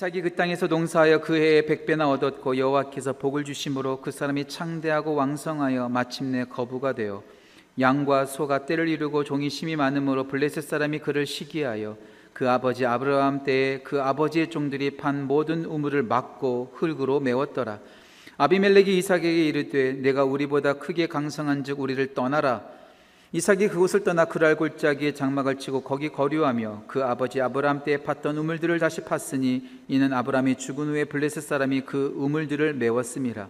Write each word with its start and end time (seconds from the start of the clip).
이삭이 0.00 0.22
그 0.22 0.34
땅에서 0.34 0.66
농사하여 0.66 1.20
그 1.20 1.36
해에 1.36 1.66
백배나 1.66 2.08
얻었고 2.08 2.56
여호와께서 2.56 3.12
복을 3.12 3.44
주심으로 3.44 4.00
그 4.00 4.10
사람이 4.10 4.46
창대하고 4.48 5.14
왕성하여 5.14 5.90
마침내 5.90 6.44
거부가 6.44 6.94
되어 6.94 7.22
양과 7.78 8.24
소가 8.24 8.64
때를 8.64 8.88
이루고 8.88 9.24
종이 9.24 9.50
심이 9.50 9.76
많음으로 9.76 10.26
블레셋 10.26 10.64
사람이 10.64 11.00
그를 11.00 11.26
시기하여 11.26 11.98
그 12.32 12.48
아버지 12.48 12.86
아브라함 12.86 13.44
때에 13.44 13.80
그 13.80 14.00
아버지의 14.00 14.48
종들이 14.48 14.96
판 14.96 15.26
모든 15.26 15.66
우물을 15.66 16.02
막고 16.04 16.72
흙으로 16.76 17.20
메웠더라. 17.20 17.80
아비멜렉이 18.38 18.96
이삭에게 18.96 19.48
이르되 19.48 19.92
내가 19.92 20.24
우리보다 20.24 20.78
크게 20.78 21.08
강성한즉 21.08 21.78
우리를 21.78 22.14
떠나라 22.14 22.64
이삭이 23.32 23.68
그곳을 23.68 24.02
떠나 24.02 24.24
그랄 24.24 24.56
골짜기에 24.56 25.14
장막을 25.14 25.56
치고 25.60 25.82
거기 25.82 26.08
거류하며 26.08 26.84
그 26.88 27.04
아버지 27.04 27.40
아브라함 27.40 27.84
때에 27.84 27.98
팠던 27.98 28.36
우물들을 28.36 28.76
다시 28.80 29.02
팠으니 29.02 29.62
이는 29.86 30.12
아브라함이 30.12 30.56
죽은 30.56 30.88
후에 30.88 31.04
블레셋 31.04 31.44
사람이 31.44 31.82
그 31.82 32.12
우물들을 32.16 32.74
메웠음이라. 32.74 33.48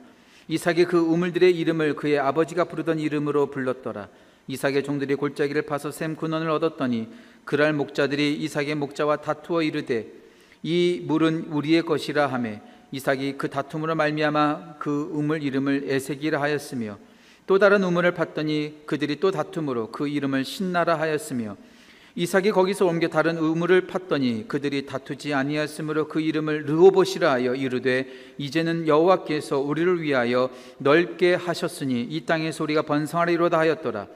이삭이 0.48 0.84
그 0.84 0.98
우물들의 0.98 1.56
이름을 1.56 1.96
그의 1.96 2.18
아버지가 2.18 2.64
부르던 2.64 2.98
이름으로 2.98 3.46
불렀더라. 3.46 4.08
이삭의 4.48 4.84
종들이 4.84 5.14
골짜기를 5.14 5.62
파서 5.62 5.90
샘 5.90 6.14
근원을 6.14 6.50
얻었더니 6.50 7.08
그랄 7.46 7.72
목자들이 7.72 8.36
이삭의 8.36 8.74
목자와 8.74 9.22
다투어 9.22 9.62
이르되 9.62 10.08
이 10.62 11.02
물은 11.06 11.46
우리의 11.52 11.82
것이라 11.82 12.26
하매 12.26 12.60
이삭이 12.92 13.38
그 13.38 13.48
다툼으로 13.48 13.94
말미암아 13.94 14.74
그 14.78 15.08
우물 15.10 15.42
이름을 15.42 15.84
에색이라 15.86 16.38
하였으며 16.38 16.98
또 17.50 17.58
다른 17.58 17.82
우물을 17.82 18.14
팠더니 18.14 18.86
그들이 18.86 19.18
또 19.18 19.32
다툼으로 19.32 19.88
그 19.88 20.06
이름을 20.06 20.44
신나라 20.44 21.00
하였으며 21.00 21.56
이삭이 22.14 22.52
거기서 22.52 22.86
옮겨 22.86 23.08
다른 23.08 23.38
우물을 23.38 23.88
팠더니 23.88 24.46
그들이 24.46 24.86
다투지 24.86 25.34
아니하였으므로 25.34 26.06
그 26.06 26.20
이름을 26.20 26.66
르호봇이라 26.66 27.28
하여 27.28 27.56
이르되 27.56 28.06
이제는 28.38 28.86
여호와께서 28.86 29.58
우리를 29.58 30.00
위하여 30.00 30.48
넓게 30.78 31.34
하셨으니 31.34 32.02
이 32.02 32.24
땅의 32.24 32.52
소리가 32.52 32.82
번성하리로다 32.82 33.58
하였더라. 33.58 34.06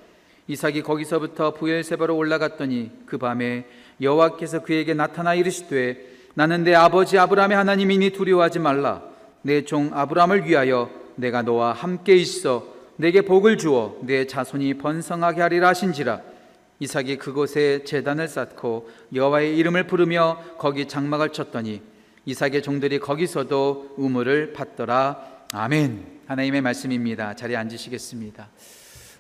이삭이 0.47 0.83
거기서부터 0.83 1.55
부엘세바로 1.55 2.17
올라갔더니 2.17 2.93
그 3.05 3.19
밤에 3.19 3.67
여호와께서 4.01 4.63
그에게 4.63 4.95
나타나 4.95 5.35
이르시되 5.35 6.07
나는 6.35 6.63
내 6.63 6.73
아버지 6.73 7.19
아브라함의 7.19 7.57
하나님이니 7.57 8.11
두려워하지 8.11 8.61
말라. 8.61 9.03
내 9.43 9.65
종 9.65 9.91
아브라함을 9.93 10.47
위하여 10.47 10.89
내가 11.17 11.43
너와 11.43 11.73
함께 11.73 12.15
있어 12.15 12.74
내게 12.97 13.23
복을 13.23 13.59
주어 13.59 13.99
내 14.03 14.27
자손이 14.27 14.75
번성하게 14.75 15.41
하리라 15.41 15.69
하신지라. 15.69 16.21
이삭이 16.81 17.19
그곳에 17.19 17.85
제단을 17.85 18.29
쌓고 18.29 18.91
여호와의 19.15 19.57
이름을 19.57 19.87
부르며 19.87 20.43
거기 20.59 20.87
장막을 20.87 21.31
쳤더니 21.31 21.83
이삭의 22.27 22.63
종들이 22.63 22.99
거기서도 22.99 23.95
우물을 23.97 24.53
팠더라. 24.55 25.19
아멘. 25.53 26.23
하나님의 26.27 26.61
말씀입니다. 26.63 27.35
자리에 27.35 27.57
앉으시겠습니다. 27.57 28.49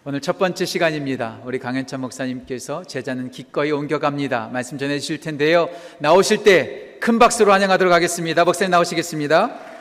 오늘 0.06 0.20
첫 0.20 0.38
번째 0.38 0.64
시간입니다. 0.64 1.40
우리 1.44 1.58
강현찬 1.58 2.00
목사님께서 2.00 2.84
제자는 2.84 3.30
기꺼이 3.30 3.72
옮겨갑니다. 3.72 4.50
말씀 4.52 4.76
전해 4.78 4.98
주실 4.98 5.20
텐데요. 5.20 5.68
나오실 6.00 6.44
때 6.44 6.94
큰 7.04 7.18
박수로 7.18 7.52
환영하도록 7.52 7.92
하겠습니다. 7.92 8.46
목사님 8.46 8.70
나오시겠습니다 8.70 9.73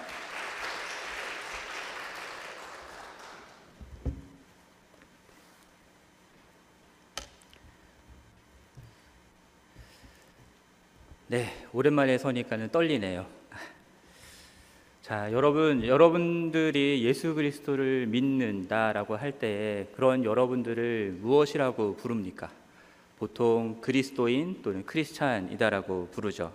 네, 11.34 11.48
오랜만에 11.73 12.20
서니까는 12.20 12.70
떨리네요. 12.70 13.26
자, 15.02 15.31
여러분, 15.31 15.84
여러분들이 15.84 17.03
예수 17.03 17.34
그리스도를 17.34 18.06
믿는다라고 18.06 19.16
할때 19.16 19.88
그런 19.96 20.25
여러분들을 20.25 21.18
무엇이라고 21.19 21.96
부릅니까? 21.96 22.52
보통 23.18 23.81
그리스도인 23.81 24.62
또는 24.62 24.85
크리스찬이다라고 24.85 26.09
부르죠. 26.12 26.53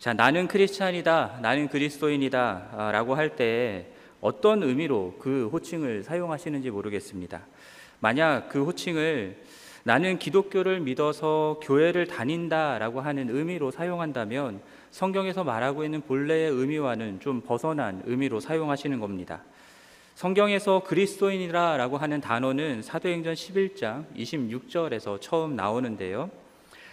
자, 0.00 0.12
나는 0.12 0.48
크리스찬이다, 0.48 1.38
나는 1.40 1.68
그리스도인이다라고 1.68 3.14
할때 3.14 3.86
어떤 4.20 4.64
의미로 4.64 5.14
그 5.20 5.48
호칭을 5.52 6.02
사용하시는지 6.02 6.68
모르겠습니다. 6.68 7.46
만약 8.00 8.48
그 8.48 8.64
호칭을 8.64 9.40
나는 9.86 10.18
기독교를 10.18 10.80
믿어서 10.80 11.60
교회를 11.62 12.06
다닌다라고 12.06 13.02
하는 13.02 13.28
의미로 13.28 13.70
사용한다면 13.70 14.62
성경에서 14.90 15.44
말하고 15.44 15.84
있는 15.84 16.00
본래의 16.00 16.50
의미와는 16.50 17.20
좀 17.20 17.42
벗어난 17.42 18.02
의미로 18.06 18.40
사용하시는 18.40 18.98
겁니다. 18.98 19.42
성경에서 20.14 20.84
그리스도인이라고 20.84 21.98
하는 21.98 22.22
단어는 22.22 22.80
사도행전 22.80 23.34
11장 23.34 24.06
26절에서 24.16 25.20
처음 25.20 25.54
나오는데요. 25.54 26.30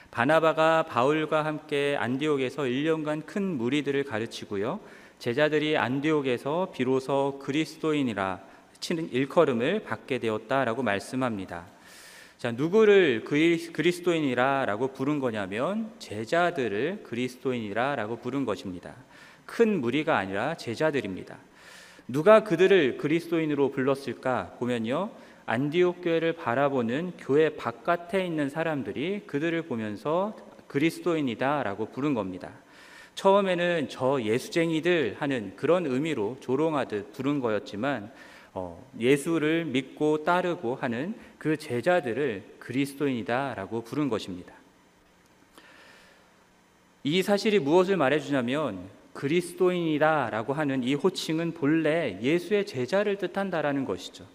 바나바가 0.10 0.84
바울과 0.84 1.46
함께 1.46 1.96
안디옥에서 1.98 2.64
1년간 2.64 3.26
큰 3.26 3.58
무리들을 3.58 4.04
가르치고요. 4.04 4.82
제자들이 5.18 5.78
안디옥에서 5.78 6.74
비로소 6.74 7.40
그리스도인이라 7.42 8.40
치는 8.82 9.14
일컬음을 9.14 9.84
받게 9.84 10.18
되었다라고 10.18 10.84
말씀합니다. 10.84 11.68
자, 12.42 12.52
누구를 12.52 13.24
그리스도인이라 13.24 14.66
라고 14.66 14.88
부른 14.88 15.20
거냐면 15.20 15.92
제자들을 16.00 17.02
그리스도인이라 17.04 17.96
라고 17.96 18.16
부른 18.16 18.46
것입니다. 18.46 18.96
큰 19.46 19.80
무리가 19.80 20.18
아니라 20.18 20.58
제자들입니다. 20.58 21.38
누가 22.08 22.44
그들을 22.44 22.98
그리스도인으로 22.98 23.70
불렀을까 23.70 24.56
보면요. 24.58 25.12
안디옥 25.46 26.02
교회를 26.02 26.34
바라보는 26.34 27.12
교회 27.20 27.50
바깥에 27.50 28.26
있는 28.26 28.50
사람들이 28.50 29.26
그들을 29.28 29.62
보면서 29.62 30.36
그리스도인이다라고 30.66 31.90
부른 31.92 32.16
겁니다. 32.16 32.50
처음에는 33.14 33.88
저 33.88 34.20
예수쟁이들 34.20 35.18
하는 35.20 35.54
그런 35.56 35.86
의미로 35.86 36.38
조롱하듯 36.40 37.14
부른 37.14 37.40
거였지만 37.40 38.10
어, 38.54 38.86
예수를 39.00 39.66
믿고 39.66 40.24
따르고 40.24 40.76
하는 40.76 41.16
그 41.38 41.58
제자들을 41.58 42.44
그리스도인이다라고 42.60 43.84
부른 43.84 44.10
것입니다. 44.10 44.54
이 47.04 47.24
사실이 47.24 47.60
무엇을 47.60 47.98
말해주냐면 47.98 48.80
그리스도인이다라고 49.14 50.54
하는 50.54 50.84
이 50.84 50.94
호칭은 50.94 51.54
본래 51.54 52.20
예수의 52.22 52.66
제자를 52.66 53.18
뜻한다라는 53.18 53.86
것이죠. 53.86 54.26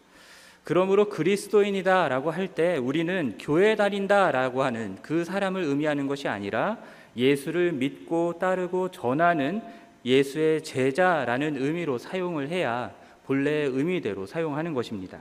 그러므로 0.64 1.08
그리스도인이다라고 1.08 2.32
할 2.32 2.48
때 2.48 2.76
우리는 2.76 3.36
교회 3.38 3.76
다닌다라고 3.76 4.64
하는 4.64 4.96
그 5.00 5.24
사람을 5.24 5.62
의미하는 5.62 6.06
것이 6.08 6.26
아니라 6.26 6.78
예수를 7.16 7.72
믿고 7.72 8.38
따르고 8.40 8.90
전하는 8.90 9.62
예수의 10.04 10.64
제자라는 10.64 11.56
의미로 11.62 11.98
사용을 11.98 12.48
해야 12.48 12.92
본래의 13.26 13.68
의미대로 13.68 14.26
사용하는 14.26 14.74
것입니다. 14.74 15.18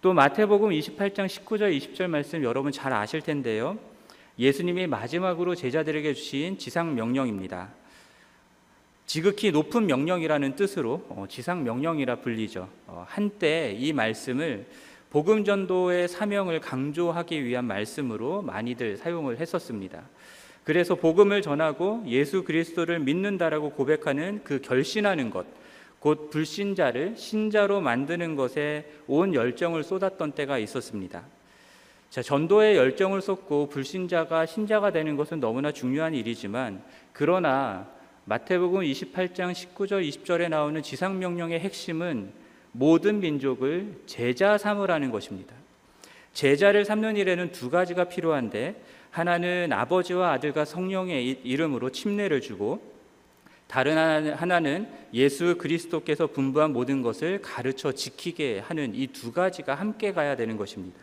또 0.00 0.12
마태복음 0.12 0.70
28장 0.70 1.26
19절 1.26 1.76
20절 1.78 2.08
말씀 2.08 2.42
여러분 2.42 2.72
잘 2.72 2.92
아실 2.92 3.20
텐데요. 3.20 3.78
예수님이 4.38 4.86
마지막으로 4.86 5.54
제자들에게 5.54 6.14
주신 6.14 6.58
지상 6.58 6.94
명령입니다. 6.94 7.70
지극히 9.06 9.52
높은 9.52 9.86
명령이라는 9.86 10.56
뜻으로 10.56 11.04
어, 11.08 11.26
지상 11.28 11.62
명령이라 11.62 12.16
불리죠. 12.16 12.68
어, 12.86 13.04
한때 13.08 13.72
이 13.78 13.92
말씀을 13.92 14.66
복음 15.10 15.44
전도의 15.44 16.08
사명을 16.08 16.60
강조하기 16.60 17.44
위한 17.44 17.66
말씀으로 17.66 18.42
많이들 18.42 18.96
사용을 18.96 19.38
했었습니다. 19.38 20.02
그래서 20.64 20.94
복음을 20.94 21.42
전하고 21.42 22.02
예수 22.08 22.42
그리스도를 22.42 22.98
믿는다라고 22.98 23.70
고백하는 23.70 24.40
그 24.42 24.60
결신하는 24.60 25.30
것, 25.30 25.46
곧 26.04 26.28
불신자를 26.28 27.16
신자로 27.16 27.80
만드는 27.80 28.36
것에 28.36 28.84
온 29.06 29.32
열정을 29.32 29.82
쏟았던 29.82 30.32
때가 30.32 30.58
있었습니다. 30.58 31.22
자, 32.10 32.20
전도에 32.20 32.76
열정을 32.76 33.22
쏟고 33.22 33.70
불신자가 33.70 34.44
신자가 34.44 34.92
되는 34.92 35.16
것은 35.16 35.40
너무나 35.40 35.72
중요한 35.72 36.12
일이지만 36.12 36.82
그러나 37.14 37.88
마태복음 38.26 38.82
28장 38.82 39.52
19절 39.52 40.06
20절에 40.06 40.50
나오는 40.50 40.82
지상 40.82 41.18
명령의 41.18 41.60
핵심은 41.60 42.32
모든 42.72 43.20
민족을 43.20 44.02
제자 44.04 44.58
삼으라는 44.58 45.10
것입니다. 45.10 45.54
제자를 46.34 46.84
삼는 46.84 47.16
일에는 47.16 47.50
두 47.52 47.70
가지가 47.70 48.10
필요한데 48.10 48.78
하나는 49.10 49.72
아버지와 49.72 50.32
아들과 50.32 50.66
성령의 50.66 51.40
이름으로 51.44 51.88
침례를 51.88 52.42
주고 52.42 52.93
다른 53.74 54.32
하나는 54.34 54.86
예수 55.12 55.58
그리스도께서 55.58 56.28
분부한 56.28 56.72
모든 56.72 57.02
것을 57.02 57.42
가르쳐 57.42 57.90
지키게 57.90 58.60
하는 58.60 58.94
이 58.94 59.08
두 59.08 59.32
가지가 59.32 59.74
함께 59.74 60.12
가야 60.12 60.36
되는 60.36 60.56
것입니다. 60.56 61.00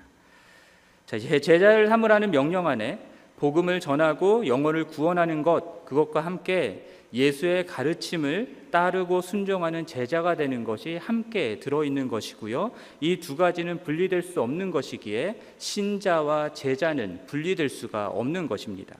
자, 1.05 1.19
제자를 1.19 1.89
삼으라는 1.89 2.31
명령 2.31 2.67
안에 2.67 2.97
복음을 3.35 3.81
전하고 3.81 4.47
영혼을 4.47 4.85
구원하는 4.85 5.43
것 5.43 5.83
그것과 5.83 6.21
함께 6.21 6.87
예수의 7.13 7.65
가르침을 7.65 8.67
따르고 8.71 9.19
순종하는 9.19 9.85
제자가 9.85 10.35
되는 10.35 10.63
것이 10.63 10.95
함께 10.95 11.59
들어 11.59 11.83
있는 11.83 12.07
것이고요. 12.07 12.71
이 13.01 13.17
두 13.19 13.35
가지는 13.35 13.83
분리될 13.83 14.21
수 14.21 14.41
없는 14.41 14.71
것이기에 14.71 15.41
신자와 15.57 16.53
제자는 16.53 17.25
분리될 17.25 17.67
수가 17.67 18.07
없는 18.07 18.47
것입니다. 18.47 18.95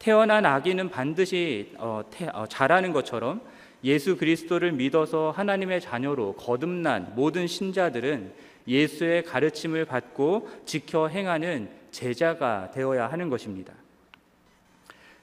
태어난 0.00 0.46
아기는 0.46 0.88
반드시 0.88 1.74
어, 1.76 2.00
태, 2.10 2.26
어, 2.32 2.46
자라는 2.48 2.92
것처럼 2.92 3.42
예수 3.84 4.16
그리스도를 4.16 4.72
믿어서 4.72 5.30
하나님의 5.30 5.82
자녀로 5.82 6.32
거듭난 6.34 7.12
모든 7.14 7.46
신자들은 7.46 8.32
예수의 8.66 9.24
가르침을 9.24 9.84
받고 9.84 10.48
지켜 10.64 11.06
행하는 11.06 11.68
제자가 11.90 12.70
되어야 12.70 13.08
하는 13.08 13.28
것입니다. 13.28 13.74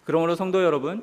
그러므로 0.04 0.36
성도 0.36 0.64
여러분, 0.64 1.02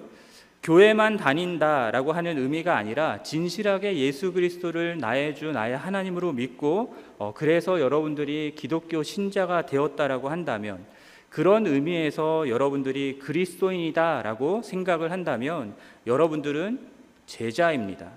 교회만 0.62 1.17
다닌다라고 1.17 2.12
하는 2.12 2.38
의미가 2.38 2.76
아니라 2.76 3.25
진실하게 3.25 3.97
예수 3.97 4.32
그리스도를 4.32 4.99
나의 4.99 5.35
주 5.35 5.50
나의 5.50 5.76
하나님으로 5.76 6.32
믿고 6.32 6.94
어, 7.19 7.35
그래서 7.35 7.81
여러분들이 7.81 8.55
기독교 8.55 9.03
신자가 9.03 9.67
되었다라고 9.67 10.29
한다면 10.29 10.87
그런 11.34 11.66
의미에서 11.66 12.48
여러분들이 12.48 13.19
그리스도인이다라고 13.19 14.62
생각을 14.62 15.10
한다면 15.10 15.75
여러분들은 16.06 16.78
제자입니다. 17.26 18.12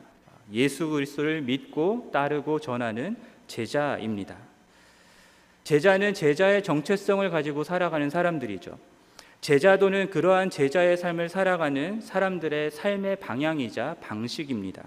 예수 0.53 0.87
그리스도를 0.89 1.41
믿고 1.41 2.11
따르고 2.13 2.59
전하는 2.59 3.15
제자입니다. 3.47 4.37
제자는 5.63 6.13
제자의 6.13 6.61
정체성을 6.61 7.27
가지고 7.31 7.63
살아가는 7.63 8.07
사람들이죠. 8.11 8.77
제자도는 9.41 10.11
그러한 10.11 10.51
제자의 10.51 10.95
삶을 10.95 11.29
살아가는 11.29 11.99
사람들의 11.99 12.69
삶의 12.69 13.15
방향이자 13.15 13.95
방식입니다. 13.99 14.83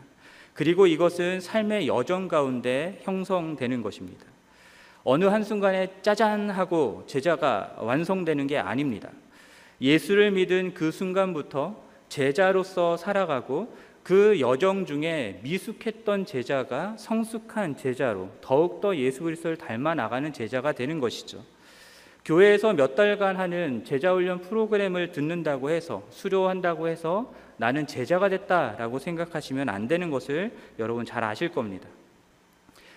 그리고 0.55 0.87
이것은 0.87 1.41
삶의 1.41 1.88
여정 1.88 2.29
가운데 2.29 3.00
형성되는 3.03 3.83
것입니다. 3.83 4.25
어느 5.02 5.25
한순간에 5.25 5.88
짜잔 6.02 6.50
하고 6.50 7.05
제자가 7.06 7.76
완성되는 7.79 8.47
게 8.47 8.58
아닙니다. 8.58 9.11
예수를 9.81 10.31
믿은 10.32 10.75
그 10.75 10.91
순간부터 10.91 11.76
제자로서 12.08 12.97
살아가고 12.97 13.75
그 14.02 14.41
여정 14.41 14.87
중에 14.87 15.41
미숙했던 15.43 16.26
제자가 16.26 16.97
성숙한 16.99 17.76
제자로 17.76 18.31
더욱더 18.41 18.97
예수 18.97 19.23
그리스도를 19.23 19.56
닮아 19.56 19.94
나가는 19.94 20.32
제자가 20.32 20.73
되는 20.73 21.00
것이죠. 21.00 21.43
교회에서 22.25 22.75
몇 22.75 22.94
달간 22.94 23.37
하는 23.37 23.85
제자 23.85 24.12
훈련 24.12 24.41
프로그램을 24.41 25.12
듣는다고 25.12 25.70
해서 25.70 26.02
수료한다고 26.11 26.88
해서 26.88 27.32
나는 27.56 27.87
제자가 27.87 28.29
됐다라고 28.29 28.99
생각하시면 28.99 29.69
안 29.69 29.88
되는 29.88 30.11
것을 30.11 30.52
여러분 30.79 31.05
잘 31.05 31.25
아실 31.25 31.50
겁니다. 31.50 31.88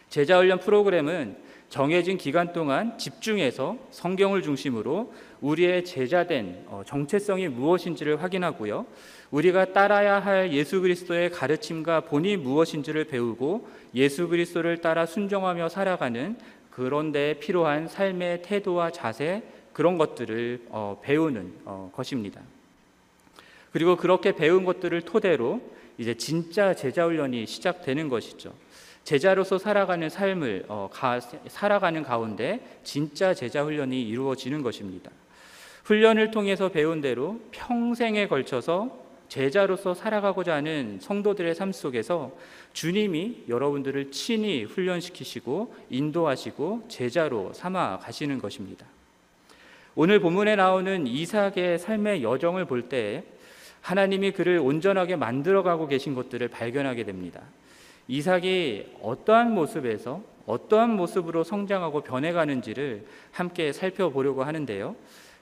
제자 0.09 0.37
훈련 0.37 0.59
프로그램은 0.59 1.37
정해진 1.73 2.19
기간 2.19 2.53
동안 2.53 2.99
집중해서 2.99 3.79
성경을 3.89 4.43
중심으로 4.43 5.11
우리의 5.41 5.83
제자된 5.83 6.65
어, 6.67 6.83
정체성이 6.85 7.47
무엇인지를 7.47 8.21
확인하고요. 8.21 8.85
우리가 9.31 9.73
따라야 9.73 10.19
할 10.19 10.53
예수 10.53 10.81
그리스도의 10.81 11.31
가르침과 11.31 12.01
본이 12.01 12.37
무엇인지를 12.37 13.05
배우고 13.05 13.67
예수 13.95 14.27
그리스도를 14.27 14.81
따라 14.81 15.07
순종하며 15.07 15.69
살아가는 15.69 16.37
그런데 16.69 17.39
필요한 17.39 17.87
삶의 17.87 18.43
태도와 18.43 18.91
자세 18.91 19.41
그런 19.73 19.97
것들을 19.97 20.67
어, 20.69 21.01
배우는 21.01 21.53
어, 21.65 21.91
것입니다. 21.95 22.39
그리고 23.71 23.97
그렇게 23.97 24.33
배운 24.33 24.63
것들을 24.63 25.01
토대로 25.01 25.59
이제 25.97 26.13
진짜 26.13 26.75
제자 26.75 27.05
훈련이 27.05 27.47
시작되는 27.47 28.09
것이죠. 28.09 28.53
제자로서 29.03 29.57
살아가는 29.57 30.09
삶을 30.09 30.65
어, 30.67 30.89
가, 30.91 31.19
살아가는 31.19 32.03
가운데 32.03 32.59
진짜 32.83 33.33
제자 33.33 33.63
훈련이 33.63 34.01
이루어지는 34.01 34.61
것입니다. 34.61 35.11
훈련을 35.83 36.31
통해서 36.31 36.69
배운 36.69 37.01
대로 37.01 37.39
평생에 37.51 38.27
걸쳐서 38.27 39.03
제자로서 39.27 39.93
살아가고자 39.93 40.55
하는 40.55 40.99
성도들의 41.01 41.55
삶 41.55 41.71
속에서 41.71 42.31
주님이 42.73 43.43
여러분들을 43.49 44.11
친히 44.11 44.63
훈련시키시고 44.63 45.75
인도하시고 45.89 46.85
제자로 46.87 47.51
삼아 47.53 47.99
가시는 47.99 48.39
것입니다. 48.39 48.85
오늘 49.95 50.19
본문에 50.19 50.55
나오는 50.55 51.05
이삭의 51.05 51.79
삶의 51.79 52.23
여정을 52.23 52.65
볼 52.65 52.89
때 52.89 53.23
하나님이 53.81 54.31
그를 54.31 54.59
온전하게 54.59 55.17
만들어가고 55.17 55.87
계신 55.87 56.15
것들을 56.15 56.47
발견하게 56.47 57.03
됩니다. 57.03 57.41
이삭이 58.07 58.97
어떠한 59.01 59.53
모습에서 59.53 60.21
어떠한 60.45 60.95
모습으로 60.95 61.43
성장하고 61.43 62.01
변해가는지를 62.01 63.05
함께 63.31 63.71
살펴보려고 63.71 64.43
하는데요. 64.43 64.95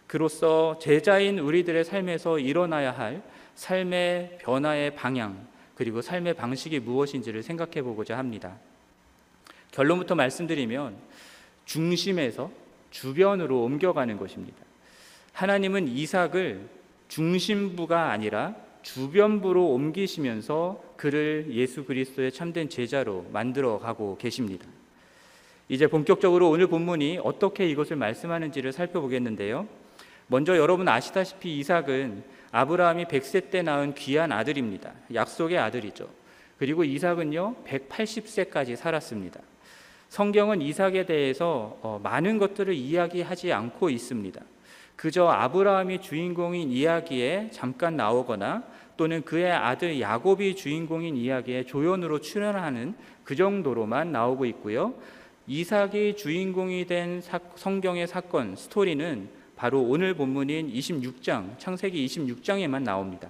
그로써 0.08 0.78
제자인 0.80 1.40
우리들의 1.40 1.84
삶에서 1.86 2.38
일어나야 2.40 2.92
할 2.92 3.24
삶의 3.56 4.40
변화의 4.42 4.96
방향 4.96 5.48
그리고 5.76 6.02
삶의 6.02 6.36
방식이 6.36 6.80
무엇인지를 6.80 7.42
생각해 7.42 7.82
보고자 7.82 8.18
합니다. 8.18 8.58
결론부터 9.72 10.16
말씀드리면 10.16 10.96
중심에서 11.66 12.52
주변으로 12.92 13.64
옮겨가는 13.64 14.18
것입니다. 14.18 14.58
하나님은 15.34 15.88
이삭을 15.88 16.68
중심부가 17.08 18.12
아니라 18.12 18.56
주변부로 18.82 19.68
옮기시면서 19.74 20.84
그를 20.98 21.48
예수 21.52 21.84
그리스도의 21.86 22.32
참된 22.32 22.70
제자로 22.70 23.26
만들어 23.32 23.80
가고 23.80 24.18
계십니다. 24.18 24.66
이제 25.70 25.88
본격적으로 25.88 26.50
오늘 26.50 26.68
본문이 26.68 27.20
어떻게 27.24 27.68
이것을 27.70 27.96
말씀하는지를 27.96 28.72
살펴보겠는데요. 28.74 29.68
먼저 30.28 30.58
여러분 30.58 30.88
아시다시피 30.88 31.60
이삭은 31.60 32.24
아브라함이 32.52 33.06
100세 33.06 33.50
때 33.50 33.62
낳은 33.62 33.96
귀한 33.96 34.32
아들입니다. 34.32 34.92
약속의 35.14 35.58
아들이죠. 35.58 36.10
그리고 36.58 36.84
이삭은요, 36.84 37.56
180세까지 37.66 38.76
살았습니다. 38.76 39.40
성경은 40.10 40.62
이삭에 40.62 41.06
대해서 41.06 41.80
어, 41.82 42.00
많은 42.04 42.38
것들을 42.38 42.74
이야기하지 42.74 43.54
않고 43.54 43.90
있습니다. 43.90 44.42
그저 45.02 45.26
아브라함이 45.26 46.00
주인공인 46.00 46.70
이야기에 46.70 47.50
잠깐 47.52 47.96
나오거나 47.96 48.62
또는 48.98 49.24
그의 49.24 49.52
아들 49.52 50.00
야곱이 50.00 50.56
주인공인 50.56 51.18
이야기에 51.18 51.64
조연으로 51.64 52.22
출연하는 52.22 52.94
그 53.24 53.36
정도로만 53.36 54.12
나오고 54.12 54.46
있고요. 54.46 54.94
이삭이 55.48 56.18
주인공이 56.18 56.86
된 56.86 57.20
성경의 57.56 58.06
사건 58.06 58.56
스토리는 58.56 59.28
바로 59.56 59.82
오늘 59.82 60.14
본문인 60.14 60.72
26장 60.72 61.58
창세기 61.58 62.06
26장에만 62.06 62.84
나옵니다. 62.84 63.28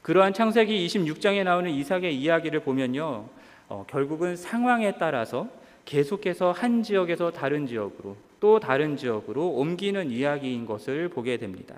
그러한 0.00 0.32
창세기 0.32 0.86
26장에 0.86 1.44
나오는 1.44 1.70
이삭의 1.70 2.18
이야기를 2.18 2.60
보면요. 2.60 3.28
어, 3.68 3.84
결국은 3.86 4.36
상황에 4.36 4.96
따라서 4.96 5.46
계속해서 5.84 6.52
한 6.52 6.82
지역에서 6.82 7.32
다른 7.32 7.66
지역으로 7.66 8.16
또 8.42 8.58
다른 8.58 8.96
지역으로 8.96 9.50
옮기는 9.50 10.10
이야기인 10.10 10.66
것을 10.66 11.08
보게 11.08 11.36
됩니다. 11.36 11.76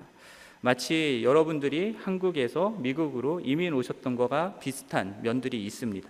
마치 0.61 1.21
여러분들이 1.23 1.95
한국에서 2.01 2.71
미국으로 2.79 3.39
이민 3.39 3.71
오셨던 3.73 4.15
것과 4.15 4.57
비슷한 4.59 5.19
면들이 5.21 5.63
있습니다. 5.63 6.09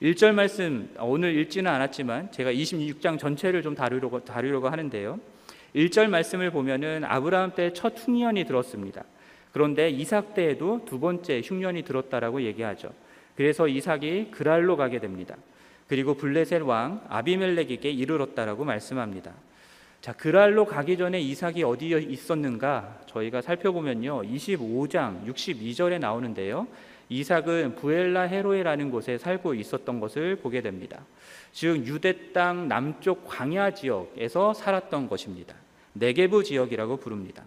1절 0.00 0.32
말씀 0.32 0.88
오늘 0.98 1.36
읽지는 1.36 1.70
않았지만 1.70 2.32
제가 2.32 2.50
26장 2.50 3.18
전체를 3.18 3.60
좀 3.60 3.74
다루려고, 3.74 4.24
다루려고 4.24 4.70
하는데요. 4.70 5.20
1절 5.76 6.08
말씀을 6.08 6.50
보면은 6.50 7.04
아브라함 7.04 7.54
때 7.54 7.74
첫 7.74 7.92
흉년이 7.98 8.46
들었습니다. 8.46 9.04
그런데 9.52 9.90
이삭 9.90 10.32
때에도 10.32 10.86
두 10.86 10.98
번째 10.98 11.42
흉년이 11.44 11.82
들었다라고 11.82 12.40
얘기하죠. 12.44 12.94
그래서 13.36 13.68
이삭이 13.68 14.30
그랄로 14.30 14.78
가게 14.78 15.00
됩니다. 15.00 15.36
그리고 15.86 16.14
블레셋 16.14 16.62
왕 16.62 17.04
아비멜렉에게 17.10 17.90
이르렀다라고 17.90 18.64
말씀합니다. 18.64 19.34
자, 20.00 20.14
그랄로 20.14 20.64
가기 20.64 20.96
전에 20.96 21.20
이삭이 21.20 21.62
어디에 21.62 22.00
있었는가? 22.00 23.00
저희가 23.06 23.42
살펴보면요. 23.42 24.22
25장 24.22 25.26
62절에 25.26 25.98
나오는데요. 25.98 26.66
이삭은 27.10 27.76
부엘라 27.76 28.22
헤로에라는 28.22 28.90
곳에 28.90 29.18
살고 29.18 29.54
있었던 29.54 30.00
것을 30.00 30.36
보게 30.36 30.62
됩니다. 30.62 31.00
즉 31.52 31.86
유대 31.86 32.32
땅 32.32 32.68
남쪽 32.68 33.26
광야 33.26 33.72
지역에서 33.72 34.54
살았던 34.54 35.08
것입니다. 35.08 35.54
네게부 35.92 36.44
지역이라고 36.44 36.96
부릅니다. 36.96 37.42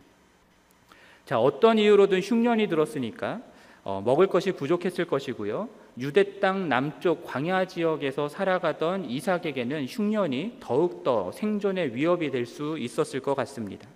자, 1.26 1.40
어떤 1.40 1.80
이유로든 1.80 2.20
흉년이 2.20 2.68
들었으니까 2.68 3.42
어, 3.84 4.02
먹을 4.06 4.28
것이 4.28 4.52
부족했을 4.52 5.06
것이고요. 5.06 5.70
유대 6.00 6.40
땅 6.40 6.70
남쪽 6.70 7.24
광야 7.24 7.66
지역에서 7.66 8.28
살아가던 8.28 9.06
이삭에게는 9.06 9.86
흉년이 9.86 10.58
더욱더 10.60 11.32
생존의 11.32 11.96
위협이 11.96 12.32
될 12.32 12.46
수 12.46 12.78
있었을 12.80 13.20
것 13.20 13.36
같습니다. 13.36 13.88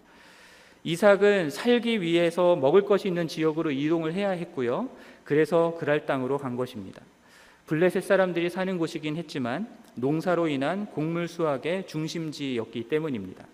이삭은 0.83 1.49
살기 1.49 2.01
위해서 2.01 2.55
먹을 2.55 2.83
것이 2.83 3.07
있는 3.07 3.27
지역으로 3.27 3.71
이동을 3.71 4.13
해야 4.13 4.29
했고요. 4.29 4.89
그래서 5.23 5.75
그랄 5.79 6.05
땅으로 6.05 6.37
간 6.37 6.55
것입니다. 6.55 7.01
블레셋 7.65 8.03
사람들이 8.03 8.49
사는 8.49 8.77
곳이긴 8.77 9.17
했지만 9.17 9.67
농사로 9.95 10.47
인한 10.47 10.85
곡물 10.85 11.27
수확의 11.27 11.87
중심지였기 11.87 12.87
때문입니다. 12.87 13.45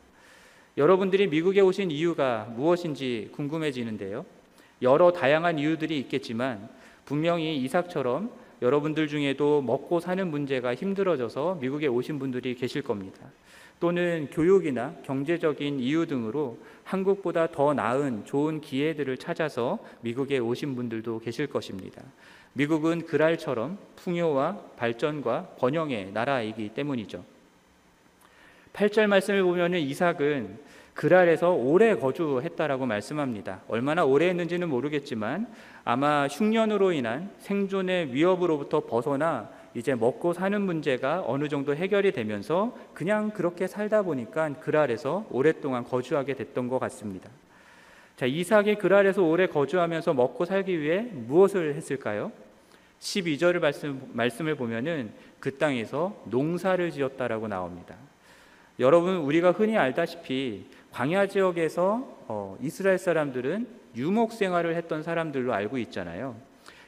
여러분들이 0.77 1.27
미국에 1.27 1.61
오신 1.61 1.89
이유가 1.91 2.51
무엇인지 2.55 3.29
궁금해지는데요. 3.33 4.25
여러 4.81 5.11
다양한 5.11 5.57
이유들이 5.57 5.97
있겠지만 6.01 6.69
분명히 7.05 7.57
이삭처럼 7.57 8.31
여러분들 8.61 9.07
중에도 9.07 9.61
먹고 9.61 9.99
사는 9.99 10.25
문제가 10.29 10.73
힘들어져서 10.73 11.55
미국에 11.55 11.87
오신 11.87 12.19
분들이 12.19 12.55
계실 12.55 12.81
겁니다. 12.81 13.29
또는 13.79 14.29
교육이나 14.31 14.95
경제적인 15.03 15.81
이유 15.81 16.05
등으로 16.07 16.57
한국보다 16.85 17.47
더 17.47 17.73
나은 17.73 18.23
좋은 18.23 18.61
기회들을 18.61 19.17
찾아서 19.17 19.79
미국에 19.99 20.37
오신 20.37 20.75
분들도 20.75 21.19
계실 21.19 21.47
것입니다. 21.47 22.01
미국은 22.53 23.05
그랄처럼 23.05 23.77
풍요와 23.97 24.59
발전과 24.77 25.55
번영의 25.57 26.11
나라이기 26.13 26.69
때문이죠. 26.69 27.25
8절 28.71 29.07
말씀을 29.07 29.43
보면은 29.43 29.79
이삭은 29.79 30.59
그랄에서 30.93 31.51
오래 31.51 31.95
거주했다라고 31.95 32.85
말씀합니다. 32.85 33.61
얼마나 33.67 34.05
오래 34.05 34.27
했는지는 34.29 34.69
모르겠지만 34.69 35.47
아마 35.83 36.27
흉년으로 36.27 36.91
인한 36.91 37.31
생존의 37.39 38.13
위협으로부터 38.13 38.81
벗어나 38.81 39.49
이제 39.73 39.95
먹고 39.95 40.33
사는 40.33 40.61
문제가 40.61 41.23
어느 41.25 41.47
정도 41.47 41.75
해결이 41.75 42.11
되면서 42.11 42.77
그냥 42.93 43.31
그렇게 43.31 43.65
살다 43.65 44.03
보니까 44.03 44.53
그랄에서 44.59 45.25
오랫동안 45.31 45.83
거주하게 45.83 46.35
됐던 46.35 46.67
것 46.67 46.77
같습니다. 46.79 47.29
자, 48.15 48.27
이삭이 48.27 48.75
그랄에서 48.75 49.23
오래 49.23 49.47
거주하면서 49.47 50.13
먹고 50.13 50.45
살기 50.45 50.79
위해 50.79 51.07
무엇을 51.11 51.73
했을까요? 51.73 52.31
12절을 52.99 53.59
말씀, 53.59 53.99
말씀을 54.13 54.55
보면은 54.55 55.11
그 55.39 55.57
땅에서 55.57 56.21
농사를 56.25 56.91
지었다라고 56.91 57.47
나옵니다. 57.47 57.95
여러분 58.79 59.17
우리가 59.17 59.51
흔히 59.51 59.77
알다시피 59.77 60.65
광야 60.93 61.25
지역에서 61.25 62.07
어, 62.27 62.55
이스라엘 62.61 62.99
사람들은 62.99 63.67
유목 63.95 64.31
생활을 64.31 64.75
했던 64.75 65.01
사람들로 65.01 65.51
알고 65.51 65.79
있잖아요. 65.79 66.35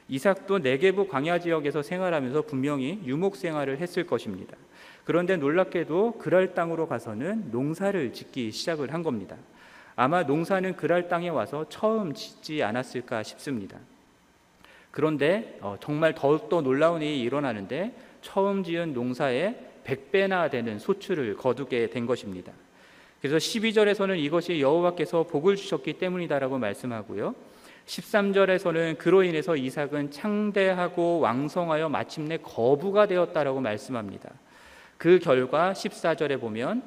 이삭도 0.08 0.60
네게부 0.60 1.08
광야 1.08 1.40
지역에서 1.40 1.82
생활하면서 1.82 2.42
분명히 2.42 3.02
유목 3.04 3.34
생활을 3.34 3.78
했을 3.78 4.06
것입니다. 4.06 4.56
그런데 5.04 5.36
놀랍게도 5.36 6.18
그랄 6.18 6.54
땅으로 6.54 6.86
가서는 6.86 7.50
농사를 7.50 8.12
짓기 8.12 8.52
시작을 8.52 8.94
한 8.94 9.02
겁니다. 9.02 9.36
아마 9.96 10.22
농사는 10.22 10.76
그랄 10.76 11.08
땅에 11.08 11.28
와서 11.28 11.66
처음 11.68 12.14
짓지 12.14 12.62
않았을까 12.62 13.24
싶습니다. 13.24 13.76
그런데 14.92 15.58
어, 15.60 15.76
정말 15.80 16.14
더욱더 16.14 16.62
놀라운 16.62 17.02
일이 17.02 17.20
일어나는데 17.22 17.92
처음 18.22 18.62
지은 18.62 18.92
농사의 18.92 19.58
100배나 19.84 20.48
되는 20.48 20.78
소출을 20.78 21.36
거두게 21.36 21.90
된 21.90 22.06
것입니다. 22.06 22.52
그래서 23.20 23.36
12절에서는 23.36 24.18
이것이 24.18 24.60
여호와께서 24.60 25.24
복을 25.24 25.56
주셨기 25.56 25.94
때문이다라고 25.94 26.58
말씀하고요. 26.58 27.34
13절에서는 27.86 28.98
그로 28.98 29.22
인해서 29.22 29.56
이삭은 29.56 30.10
창대하고 30.10 31.20
왕성하여 31.20 31.88
마침내 31.88 32.36
거부가 32.38 33.06
되었다라고 33.06 33.60
말씀합니다. 33.60 34.30
그 34.98 35.18
결과 35.18 35.72
14절에 35.72 36.40
보면 36.40 36.82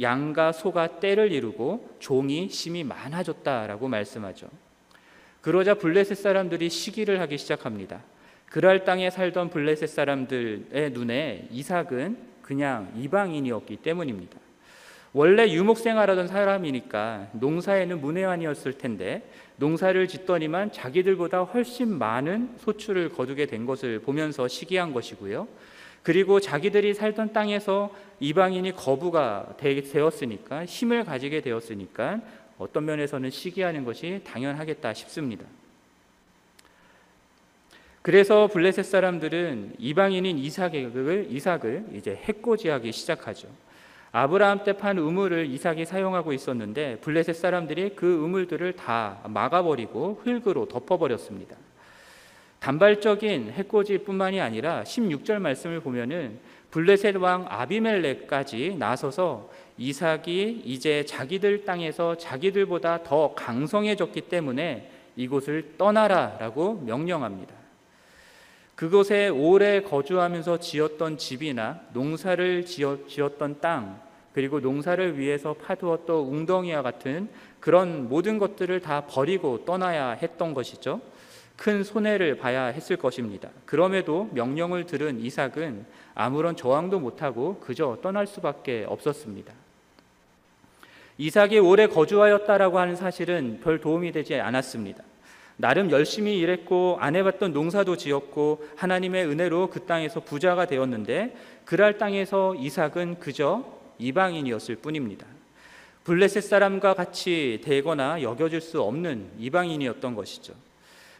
양과 0.00 0.52
소가 0.52 1.00
때를 1.00 1.32
이루고 1.32 1.96
종이 1.98 2.48
심이 2.48 2.84
많아졌다라고 2.84 3.88
말씀하죠. 3.88 4.48
그러자 5.40 5.74
블레셋 5.74 6.16
사람들이 6.16 6.68
시기를 6.68 7.20
하기 7.20 7.38
시작합니다. 7.38 8.02
그랄 8.46 8.84
땅에 8.84 9.10
살던 9.10 9.50
블레셋 9.50 9.88
사람들의 9.88 10.90
눈에 10.92 11.48
이삭은 11.50 12.16
그냥 12.42 12.92
이방인이었기 12.96 13.76
때문입니다. 13.76 14.38
원래 15.12 15.50
유목 15.50 15.78
생활하던 15.78 16.28
사람이니까 16.28 17.28
농사에는 17.32 18.00
문외한이었을 18.00 18.74
텐데 18.74 19.22
농사를 19.56 20.06
짓더니만 20.06 20.72
자기들보다 20.72 21.42
훨씬 21.42 21.98
많은 21.98 22.56
소출을 22.58 23.08
거두게 23.10 23.46
된 23.46 23.66
것을 23.66 24.00
보면서 24.00 24.46
시기한 24.48 24.92
것이고요. 24.92 25.48
그리고 26.02 26.40
자기들이 26.40 26.94
살던 26.94 27.32
땅에서 27.32 27.94
이방인이 28.20 28.72
거부가 28.72 29.54
되었으니까 29.58 30.64
힘을 30.64 31.04
가지게 31.04 31.40
되었으니까 31.40 32.20
어떤 32.58 32.84
면에서는 32.84 33.30
시기하는 33.30 33.84
것이 33.84 34.20
당연하겠다 34.24 34.94
싶습니다. 34.94 35.44
그래서 38.02 38.46
블레셋 38.46 38.84
사람들은 38.84 39.74
이방인인 39.78 40.38
이삭을 40.38 41.26
이삭을 41.30 41.86
이제 41.94 42.14
해코지하기 42.14 42.90
시작하죠. 42.92 43.48
아브라함 44.12 44.64
때 44.64 44.72
판 44.72 44.98
우물을 44.98 45.46
이삭이 45.46 45.84
사용하고 45.84 46.32
있었는데 46.32 47.00
블레셋 47.00 47.36
사람들이 47.36 47.90
그 47.94 48.06
우물들을 48.24 48.72
다 48.74 49.18
막아버리고 49.26 50.20
흙으로 50.24 50.66
덮어버렸습니다. 50.66 51.56
단발적인 52.60 53.52
해코지뿐만이 53.52 54.40
아니라 54.40 54.82
16절 54.82 55.38
말씀을 55.38 55.80
보면은 55.80 56.38
블레셋 56.70 57.16
왕 57.16 57.46
아비멜렉까지 57.48 58.76
나서서 58.78 59.50
이삭이 59.78 60.62
이제 60.64 61.04
자기들 61.04 61.64
땅에서 61.64 62.16
자기들보다 62.16 63.04
더 63.04 63.34
강성해졌기 63.34 64.22
때문에 64.22 64.90
이곳을 65.16 65.74
떠나라라고 65.78 66.82
명령합니다. 66.84 67.54
그곳에 68.78 69.26
오래 69.26 69.82
거주하면서 69.82 70.60
지었던 70.60 71.18
집이나 71.18 71.80
농사를 71.94 72.64
지었던 72.64 73.60
땅 73.60 74.00
그리고 74.32 74.60
농사를 74.60 75.18
위해서 75.18 75.52
파두었던 75.54 76.16
웅덩이와 76.16 76.82
같은 76.82 77.28
그런 77.58 78.08
모든 78.08 78.38
것들을 78.38 78.78
다 78.78 79.04
버리고 79.08 79.64
떠나야 79.64 80.10
했던 80.10 80.54
것이죠. 80.54 81.00
큰 81.56 81.82
손해를 81.82 82.38
봐야 82.38 82.66
했을 82.66 82.96
것입니다. 82.96 83.48
그럼에도 83.66 84.30
명령을 84.32 84.86
들은 84.86 85.18
이삭은 85.18 85.84
아무런 86.14 86.54
저항도 86.54 87.00
못하고 87.00 87.58
그저 87.58 87.98
떠날 88.00 88.28
수밖에 88.28 88.84
없었습니다. 88.86 89.52
이삭이 91.18 91.58
오래 91.58 91.88
거주하였다라고 91.88 92.78
하는 92.78 92.94
사실은 92.94 93.58
별 93.60 93.80
도움이 93.80 94.12
되지 94.12 94.36
않았습니다. 94.36 95.02
나름 95.60 95.90
열심히 95.90 96.38
일했고 96.38 96.98
안 97.00 97.16
해봤던 97.16 97.52
농사도 97.52 97.96
지었고 97.96 98.64
하나님의 98.76 99.26
은혜로 99.26 99.70
그 99.70 99.86
땅에서 99.86 100.20
부자가 100.20 100.66
되었는데 100.66 101.34
그랄 101.64 101.98
땅에서 101.98 102.54
이삭은 102.54 103.18
그저 103.18 103.64
이방인이었을 103.98 104.76
뿐입니다. 104.76 105.26
블레셋 106.04 106.44
사람과 106.44 106.94
같이 106.94 107.60
되거나 107.64 108.22
여겨질 108.22 108.60
수 108.60 108.80
없는 108.80 109.30
이방인이었던 109.38 110.14
것이죠. 110.14 110.54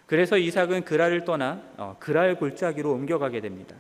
그래서 0.07 0.39
이삭은 0.39 0.85
그랄을 0.85 1.25
떠나 1.25 1.61
어, 1.77 1.97
그랄 1.99 2.37
골짜기로 2.37 2.93
옮겨가게 2.93 3.41
됩니다. 3.41 3.75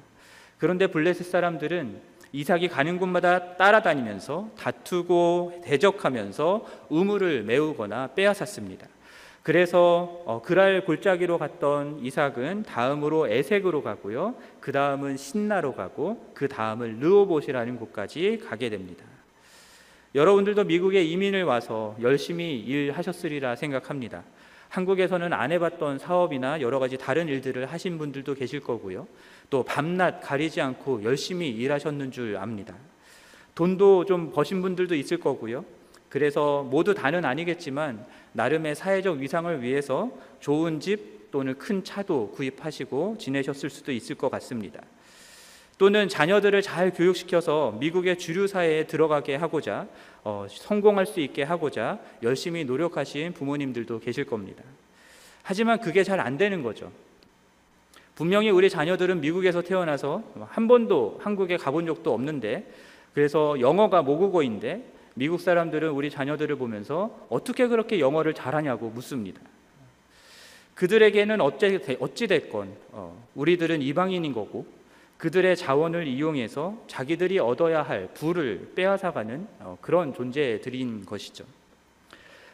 그런데 0.58 0.88
블레셋 0.88 1.24
사람들은 1.24 2.00
이삭이 2.32 2.66
가는 2.68 2.98
곳마다 2.98 3.56
따라다니면서 3.56 4.50
다투고 4.58 5.62
대적하면서 5.64 6.66
우물을 6.88 7.44
메우거나 7.44 8.08
빼앗았습니다. 8.08 8.88
그래서 9.48 10.20
어, 10.26 10.42
그랄 10.42 10.84
골짜기로 10.84 11.38
갔던 11.38 12.00
이삭은 12.02 12.64
다음으로 12.64 13.28
에색으로 13.28 13.82
가고요. 13.82 14.34
그 14.60 14.72
다음은 14.72 15.16
신나로 15.16 15.72
가고 15.72 16.32
그 16.34 16.48
다음을 16.48 16.98
르오봇이라는 17.00 17.78
곳까지 17.78 18.42
가게 18.46 18.68
됩니다. 18.68 19.06
여러분들도 20.14 20.64
미국에 20.64 21.02
이민을 21.02 21.44
와서 21.44 21.96
열심히 22.02 22.60
일하셨으리라 22.60 23.56
생각합니다. 23.56 24.22
한국에서는 24.68 25.32
안 25.32 25.50
해봤던 25.50 25.98
사업이나 25.98 26.60
여러 26.60 26.78
가지 26.78 26.98
다른 26.98 27.26
일들을 27.26 27.64
하신 27.64 27.96
분들도 27.96 28.34
계실 28.34 28.60
거고요. 28.60 29.06
또 29.48 29.62
밤낮 29.62 30.20
가리지 30.20 30.60
않고 30.60 31.04
열심히 31.04 31.48
일하셨는 31.48 32.10
줄 32.10 32.36
압니다. 32.36 32.74
돈도 33.54 34.04
좀 34.04 34.30
버신 34.30 34.60
분들도 34.60 34.94
있을 34.94 35.18
거고요. 35.18 35.64
그래서 36.08 36.62
모두 36.64 36.94
다는 36.94 37.24
아니겠지만 37.24 38.04
나름의 38.38 38.76
사회적 38.76 39.18
위상을 39.18 39.62
위해서 39.62 40.12
좋은 40.38 40.78
집 40.78 41.32
또는 41.32 41.58
큰 41.58 41.82
차도 41.82 42.30
구입하시고 42.30 43.16
지내셨을 43.18 43.68
수도 43.68 43.90
있을 43.90 44.14
것 44.14 44.30
같습니다. 44.30 44.80
또는 45.76 46.08
자녀들을 46.08 46.62
잘 46.62 46.92
교육시켜서 46.92 47.76
미국의 47.80 48.16
주류 48.16 48.46
사회에 48.46 48.86
들어가게 48.86 49.34
하고자 49.34 49.88
어, 50.22 50.46
성공할 50.48 51.06
수 51.06 51.18
있게 51.18 51.42
하고자 51.42 51.98
열심히 52.22 52.64
노력하신 52.64 53.32
부모님들도 53.32 53.98
계실 53.98 54.24
겁니다. 54.24 54.62
하지만 55.42 55.80
그게 55.80 56.04
잘 56.04 56.20
안 56.20 56.38
되는 56.38 56.62
거죠. 56.62 56.92
분명히 58.14 58.50
우리 58.50 58.70
자녀들은 58.70 59.20
미국에서 59.20 59.62
태어나서 59.62 60.22
한 60.48 60.68
번도 60.68 61.18
한국에 61.22 61.56
가본 61.56 61.86
적도 61.86 62.14
없는데 62.14 62.70
그래서 63.14 63.58
영어가 63.58 64.02
모국어인데 64.02 64.97
미국 65.18 65.40
사람들은 65.40 65.90
우리 65.90 66.10
자녀들을 66.10 66.54
보면서 66.56 67.26
어떻게 67.28 67.66
그렇게 67.66 67.98
영어를 67.98 68.34
잘하냐고 68.34 68.88
묻습니다. 68.90 69.40
그들에게는 70.76 71.40
어찌 71.40 71.80
어찌됐건 71.98 72.72
어, 72.92 73.26
우리들은 73.34 73.82
이방인인 73.82 74.32
거고 74.32 74.64
그들의 75.16 75.56
자원을 75.56 76.06
이용해서 76.06 76.84
자기들이 76.86 77.40
얻어야 77.40 77.82
할 77.82 78.08
부를 78.14 78.70
빼앗아가는 78.76 79.48
어, 79.58 79.78
그런 79.80 80.14
존재들인 80.14 81.04
것이죠. 81.04 81.44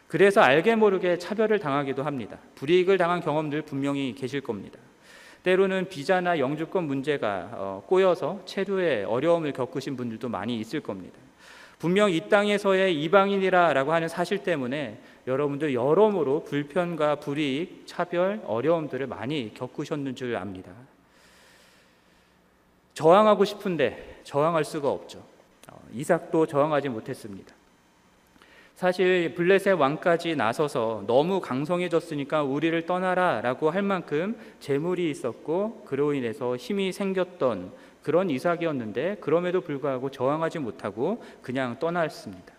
그래서 0.07 0.41
알게 0.41 0.75
모르게 0.75 1.19
차별을 1.19 1.59
당하기도 1.59 2.01
합니다. 2.01 2.39
불이익을 2.55 2.97
당한 2.97 3.21
경험들 3.21 3.61
분명히 3.61 4.15
계실 4.15 4.41
겁니다. 4.41 4.79
때로는 5.43 5.87
비자나 5.89 6.39
영주권 6.39 6.85
문제가 6.85 7.49
어, 7.53 7.83
꼬여서 7.85 8.41
체류에 8.45 9.03
어려움을 9.03 9.53
겪으신 9.53 9.95
분들도 9.95 10.29
많이 10.29 10.59
있을 10.59 10.79
겁니다. 10.79 11.24
분명 11.85 12.09
이 12.09 12.19
땅에서의 12.29 12.99
이방인이라라고 13.03 13.93
하는 13.93 14.07
사실 14.07 14.39
때문에 14.39 14.97
여러분들 15.27 15.75
여러모로 15.75 16.43
불편과 16.43 17.17
불이익, 17.17 17.83
차별, 17.85 18.41
어려움들을 18.47 19.05
많이 19.05 19.53
겪으셨는 19.53 20.15
줄 20.15 20.35
압니다. 20.35 20.71
저항하고 22.95 23.45
싶은데 23.45 24.21
저항할 24.23 24.65
수가 24.65 24.89
없죠. 24.89 25.19
어, 25.69 25.79
이삭도 25.93 26.47
저항하지 26.47 26.89
못했습니다. 26.89 27.53
사실 28.75 29.35
블레셋 29.35 29.77
왕까지 29.79 30.35
나서서 30.35 31.03
너무 31.05 31.39
강성해졌으니까 31.39 32.41
우리를 32.41 32.83
떠나라라고 32.87 33.69
할 33.69 33.83
만큼 33.83 34.35
재물이 34.59 35.11
있었고 35.11 35.83
그로 35.85 36.15
인해서 36.15 36.55
힘이 36.55 36.91
생겼던 36.91 37.71
그런 38.05 38.29
이삭이었는데 38.29 39.17
그럼에도 39.19 39.61
불구하고 39.61 40.11
저항하지 40.11 40.59
못하고 40.59 41.23
그냥 41.41 41.79
떠났습니다. 41.79 42.53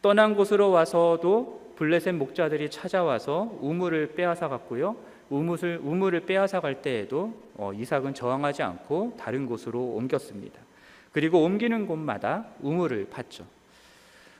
떠난 0.00 0.36
곳으로 0.36 0.70
와서도 0.70 1.72
블레셋 1.74 2.14
목자들이 2.14 2.70
찾아와서 2.70 3.58
우물을 3.60 4.14
빼앗아 4.14 4.48
갔고요. 4.48 4.94
우물을 5.30 5.80
우물을 5.82 6.20
빼앗아 6.20 6.60
갈 6.60 6.80
때에도 6.80 7.34
어, 7.56 7.72
이삭은 7.72 8.14
저항하지 8.14 8.62
않고 8.62 9.16
다른 9.18 9.46
곳으로 9.46 9.82
옮겼습니다. 9.82 10.60
그리고 11.10 11.42
옮기는 11.42 11.88
곳마다 11.88 12.46
우물을 12.60 13.08
팠죠. 13.10 13.46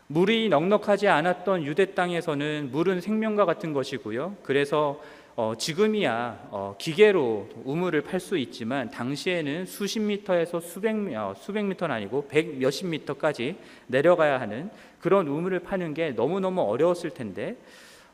물이 0.07 0.51
넉넉하지 0.51 1.09
않았던 1.09 1.65
유대 1.65 1.95
땅에서는 1.95 2.69
물은 2.71 3.01
생명과 3.01 3.45
같은 3.45 3.73
것이고요. 3.73 4.37
그래서 4.45 5.01
어, 5.41 5.55
지금이야 5.57 6.49
어, 6.51 6.75
기계로 6.79 7.49
우물을 7.63 8.01
팔 8.01 8.19
수 8.19 8.37
있지만 8.39 8.91
당시에는 8.91 9.67
수십 9.67 10.01
미터에서 10.01 10.59
수백 10.59 10.97
어, 11.15 11.33
수백 11.39 11.65
미터는 11.65 11.95
아니고 11.95 12.27
백 12.27 12.57
몇십 12.57 12.89
미터까지 12.89 13.57
내려가야 13.87 14.41
하는 14.41 14.69
그런 14.99 15.29
우물을 15.29 15.61
파는 15.61 15.95
게 15.95 16.11
너무 16.11 16.41
너무 16.41 16.63
어려웠을 16.63 17.11
텐데 17.11 17.57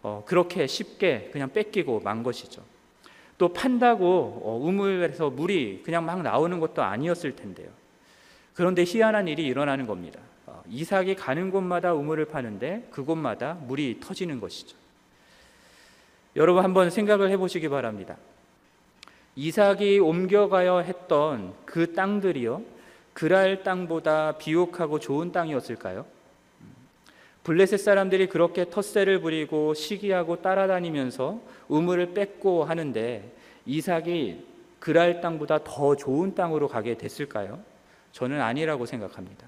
어, 0.02 0.22
그렇게 0.26 0.66
쉽게 0.66 1.30
그냥 1.32 1.50
뺏기고 1.50 2.00
만 2.00 2.22
것이죠. 2.22 2.60
또 3.38 3.54
판다고 3.54 4.42
어, 4.44 4.60
우물에서 4.62 5.30
물이 5.30 5.80
그냥 5.82 6.04
막 6.04 6.20
나오는 6.20 6.60
것도 6.60 6.82
아니었을 6.82 7.36
텐데요. 7.36 7.68
그런데 8.52 8.84
희한한 8.84 9.28
일이 9.28 9.46
일어나는 9.46 9.86
겁니다. 9.86 10.20
어, 10.44 10.62
이삭이 10.68 11.14
가는 11.14 11.50
곳마다 11.50 11.94
우물을 11.94 12.26
파는데 12.26 12.88
그곳마다 12.90 13.54
물이 13.62 14.00
터지는 14.00 14.40
것이죠. 14.40 14.83
여러분 16.36 16.64
한번 16.64 16.90
생각을 16.90 17.30
해보시기 17.30 17.68
바랍니다. 17.68 18.16
이삭이 19.36 20.00
옮겨가야 20.00 20.78
했던 20.78 21.54
그 21.64 21.92
땅들이요, 21.92 22.62
그랄 23.12 23.62
땅보다 23.62 24.38
비옥하고 24.38 24.98
좋은 24.98 25.30
땅이었을까요? 25.32 26.06
블레셋 27.44 27.78
사람들이 27.78 28.28
그렇게 28.28 28.70
텃세를 28.70 29.20
부리고 29.20 29.74
시기하고 29.74 30.40
따라다니면서 30.42 31.40
우물을 31.68 32.14
뺏고 32.14 32.64
하는데 32.64 33.32
이삭이 33.66 34.44
그랄 34.80 35.20
땅보다 35.20 35.62
더 35.62 35.94
좋은 35.94 36.34
땅으로 36.34 36.68
가게 36.68 36.96
됐을까요? 36.96 37.60
저는 38.12 38.40
아니라고 38.40 38.86
생각합니다. 38.86 39.46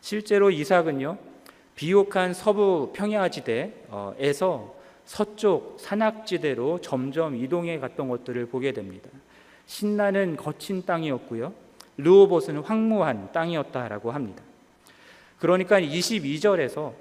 실제로 0.00 0.50
이삭은요 0.50 1.18
비옥한 1.74 2.32
서부 2.32 2.92
평야지대에서 2.94 4.77
서쪽 5.08 5.78
산악지대로 5.80 6.82
점점 6.82 7.34
이동해 7.34 7.78
갔던 7.78 8.10
것들을 8.10 8.44
보게 8.46 8.72
됩니다. 8.72 9.08
신나는 9.64 10.36
거친 10.36 10.84
땅이었고요. 10.84 11.54
르호봇은 11.96 12.58
황무한 12.58 13.32
땅이었다라고 13.32 14.10
합니다. 14.10 14.42
그러니까 15.38 15.80
22절에서 15.80 16.92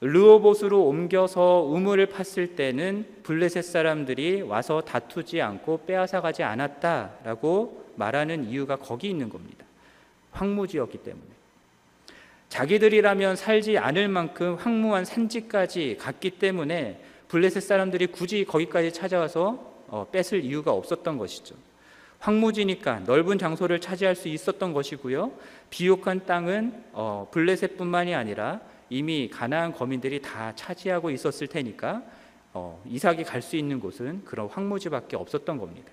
르호봇으로 0.00 0.82
옮겨서 0.82 1.66
우물을 1.68 2.06
팠을 2.06 2.56
때는 2.56 3.06
블레셋 3.22 3.62
사람들이 3.62 4.40
와서 4.40 4.80
다투지 4.80 5.42
않고 5.42 5.84
빼앗아가지 5.84 6.42
않았다라고 6.42 7.92
말하는 7.96 8.44
이유가 8.48 8.76
거기 8.76 9.10
있는 9.10 9.28
겁니다. 9.28 9.66
황무지였기 10.30 10.98
때문에. 10.98 11.26
자기들이라면 12.48 13.36
살지 13.36 13.76
않을 13.76 14.08
만큼 14.08 14.54
황무한 14.54 15.04
산지까지 15.04 15.98
갔기 16.00 16.30
때문에 16.30 17.11
블레셋 17.32 17.62
사람들이 17.62 18.08
굳이 18.08 18.44
거기까지 18.44 18.92
찾아와서 18.92 19.58
어, 19.88 20.06
뺏을 20.12 20.44
이유가 20.44 20.72
없었던 20.72 21.16
것이죠. 21.16 21.54
황무지니까 22.18 23.00
넓은 23.06 23.38
장소를 23.38 23.80
차지할 23.80 24.14
수 24.14 24.28
있었던 24.28 24.74
것이고요. 24.74 25.32
비옥한 25.70 26.26
땅은 26.26 26.84
어, 26.92 27.28
블레셋뿐만이 27.32 28.14
아니라 28.14 28.60
이미 28.90 29.30
가나안 29.30 29.72
거민들이 29.72 30.20
다 30.20 30.52
차지하고 30.54 31.10
있었을 31.10 31.46
테니까 31.46 32.02
어, 32.52 32.82
이삭이 32.86 33.24
갈 33.24 33.40
수 33.40 33.56
있는 33.56 33.80
곳은 33.80 34.24
그런 34.26 34.48
황무지밖에 34.48 35.16
없었던 35.16 35.56
겁니다. 35.56 35.90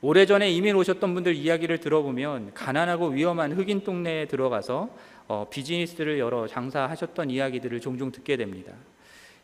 오래전에 0.00 0.50
이민 0.50 0.74
오셨던 0.74 1.14
분들 1.14 1.36
이야기를 1.36 1.78
들어보면 1.78 2.54
가난하고 2.54 3.10
위험한 3.10 3.52
흑인 3.52 3.84
동네에 3.84 4.26
들어가서 4.26 4.90
어, 5.28 5.46
비즈니스를 5.48 6.18
열어 6.18 6.48
장사하셨던 6.48 7.30
이야기들을 7.30 7.80
종종 7.80 8.10
듣게 8.10 8.36
됩니다. 8.36 8.72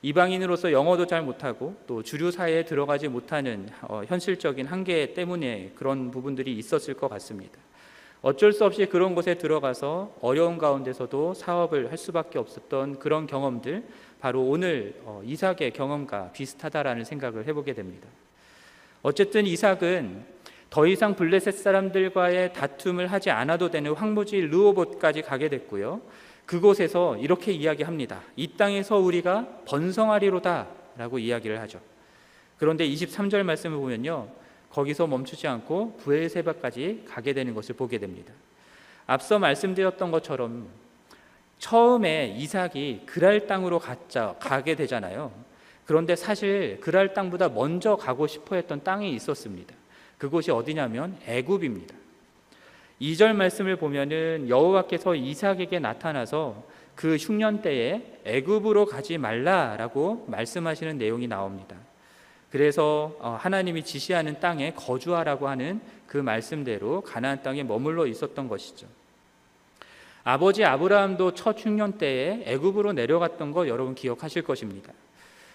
이방인으로서 0.02 0.72
영어도 0.72 1.06
잘 1.06 1.22
못하고 1.22 1.76
또 1.86 2.02
주류 2.02 2.32
사회에 2.32 2.64
들어가지 2.64 3.06
못하는 3.06 3.68
어, 3.82 4.02
현실적인 4.06 4.66
한계 4.66 5.14
때문에 5.14 5.72
그런 5.76 6.10
부분들이 6.10 6.58
있었을 6.58 6.94
것 6.94 7.08
같습니다. 7.08 7.58
어쩔 8.20 8.52
수 8.52 8.64
없이 8.64 8.86
그런 8.86 9.14
곳에 9.14 9.34
들어가서 9.34 10.16
어려운 10.20 10.58
가운데서도 10.58 11.34
사업을 11.34 11.90
할 11.90 11.98
수밖에 11.98 12.38
없었던 12.38 12.98
그런 12.98 13.26
경험들 13.26 13.84
바로 14.20 14.42
오늘 14.42 14.94
어, 15.04 15.22
이삭의 15.24 15.72
경험과 15.72 16.32
비슷하다라는 16.32 17.04
생각을 17.04 17.46
해보게 17.46 17.72
됩니다. 17.74 18.08
어쨌든 19.02 19.46
이삭은 19.46 20.24
더 20.70 20.86
이상 20.86 21.14
블레셋 21.14 21.54
사람들과의 21.54 22.54
다툼을 22.54 23.08
하지 23.08 23.30
않아도 23.30 23.70
되는 23.70 23.92
황무지 23.92 24.40
르호봇까지 24.40 25.22
가게 25.22 25.48
됐고요. 25.48 26.00
그곳에서 26.52 27.16
이렇게 27.16 27.50
이야기합니다. 27.50 28.20
이 28.36 28.46
땅에서 28.46 28.98
우리가 28.98 29.48
번성하리로다 29.64 30.66
라고 30.98 31.18
이야기를 31.18 31.58
하죠. 31.60 31.80
그런데 32.58 32.86
23절 32.86 33.42
말씀을 33.42 33.78
보면요. 33.78 34.28
거기서 34.68 35.06
멈추지 35.06 35.48
않고 35.48 35.96
부엘세바까지 35.96 37.04
가게 37.08 37.32
되는 37.32 37.54
것을 37.54 37.74
보게 37.74 37.96
됩니다. 37.96 38.34
앞서 39.06 39.38
말씀드렸던 39.38 40.10
것처럼 40.10 40.68
처음에 41.58 42.36
이삭이 42.36 43.04
그랄 43.06 43.46
땅으로 43.46 43.78
가자, 43.78 44.34
가게 44.38 44.74
되잖아요. 44.74 45.32
그런데 45.86 46.14
사실 46.16 46.78
그랄 46.82 47.14
땅보다 47.14 47.48
먼저 47.48 47.96
가고 47.96 48.26
싶어 48.26 48.56
했던 48.56 48.84
땅이 48.84 49.14
있었습니다. 49.14 49.74
그곳이 50.18 50.50
어디냐면 50.50 51.16
애굽입니다. 51.26 52.01
2절 53.02 53.34
말씀을 53.34 53.74
보면은 53.76 54.48
여호와께서 54.48 55.16
이삭에게 55.16 55.80
나타나서 55.80 56.62
그 56.94 57.16
흉년 57.16 57.60
때에 57.60 58.20
애굽으로 58.24 58.86
가지 58.86 59.18
말라라고 59.18 60.26
말씀하시는 60.28 60.98
내용이 60.98 61.26
나옵니다. 61.26 61.74
그래서 62.50 63.16
어, 63.18 63.36
하나님이 63.40 63.82
지시하는 63.82 64.38
땅에 64.38 64.72
거주하라고 64.74 65.48
하는 65.48 65.80
그 66.06 66.18
말씀대로 66.18 67.00
가나안 67.00 67.42
땅에 67.42 67.64
머물러 67.64 68.06
있었던 68.06 68.46
것이죠. 68.46 68.86
아버지 70.22 70.64
아브라함도 70.64 71.34
첫 71.34 71.56
흉년 71.58 71.98
때에 71.98 72.44
애굽으로 72.46 72.92
내려갔던 72.92 73.50
거 73.50 73.66
여러분 73.66 73.96
기억하실 73.96 74.42
것입니다. 74.42 74.92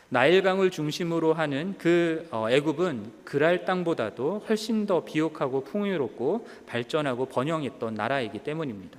나일강을 0.09 0.71
중심으로 0.71 1.33
하는 1.33 1.75
그 1.77 2.27
어, 2.31 2.49
애굽은 2.49 3.11
그랄 3.25 3.65
땅보다도 3.65 4.45
훨씬 4.47 4.85
더 4.85 5.03
비옥하고 5.03 5.63
풍요롭고 5.65 6.47
발전하고 6.65 7.25
번영했던 7.25 7.93
나라이기 7.95 8.39
때문입니다. 8.39 8.97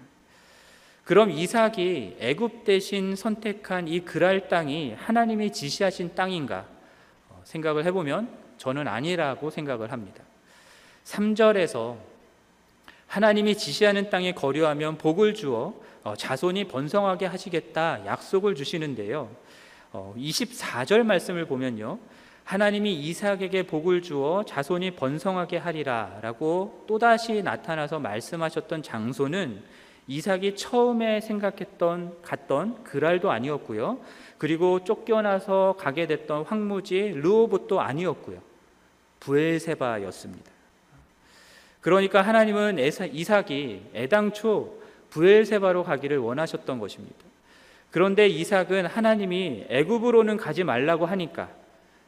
그럼 1.05 1.31
이삭이 1.31 2.17
애굽 2.21 2.65
대신 2.65 3.17
선택한 3.17 3.89
이 3.89 4.01
그랄 4.01 4.49
땅이 4.49 4.95
하나님이 4.99 5.53
지시하신 5.53 6.15
땅인가 6.15 6.67
어, 7.31 7.41
생각을 7.45 7.87
해보면 7.87 8.29
저는 8.59 8.87
아니라고 8.87 9.49
생각을 9.49 9.93
합니다. 9.93 10.23
3절에서 11.05 11.97
하나님이 13.07 13.57
지시하는 13.57 14.11
땅에 14.11 14.33
거류하면 14.33 14.99
복을 14.99 15.33
주어 15.33 15.73
어, 16.05 16.15
자손이 16.15 16.65
번성하게 16.65 17.25
하시겠다 17.25 18.05
약속을 18.05 18.55
주시는데요. 18.55 19.31
어, 19.93 20.15
24절 20.17 21.03
말씀을 21.03 21.47
보면요. 21.47 21.99
하나님이 22.45 22.95
이삭에게 22.95 23.65
복을 23.65 24.01
주어 24.01 24.43
자손이 24.45 24.93
번성하게 24.93 25.59
하리라라고 25.59 26.85
또다시 26.87 27.43
나타나서 27.43 27.99
말씀하셨던 27.99 28.83
장소는 28.83 29.63
이삭이 30.07 30.57
처음에 30.57 31.21
생각했던 31.21 32.23
갔던 32.23 32.85
그랄도 32.85 33.31
아니었고요. 33.31 33.99
그리고 34.39 34.83
쫓겨나서 34.83 35.77
가게 35.79 36.07
됐던 36.07 36.45
황무지 36.45 37.13
르호봇도 37.15 37.81
아니었고요. 37.83 38.41
부엘세바였습니다. 39.21 40.51
그러니까 41.83 42.23
하나님은 42.23 42.79
이삭이 42.79 43.91
애당초 43.95 44.79
부엘세바로 45.11 45.85
가기를 45.85 46.17
원하셨던 46.17 46.79
것입니다. 46.79 47.28
그런데 47.91 48.27
이삭은 48.29 48.87
하나님이 48.87 49.67
애굽으로는 49.69 50.37
가지 50.37 50.65
말라고 50.65 51.07
하니까 51.07 51.49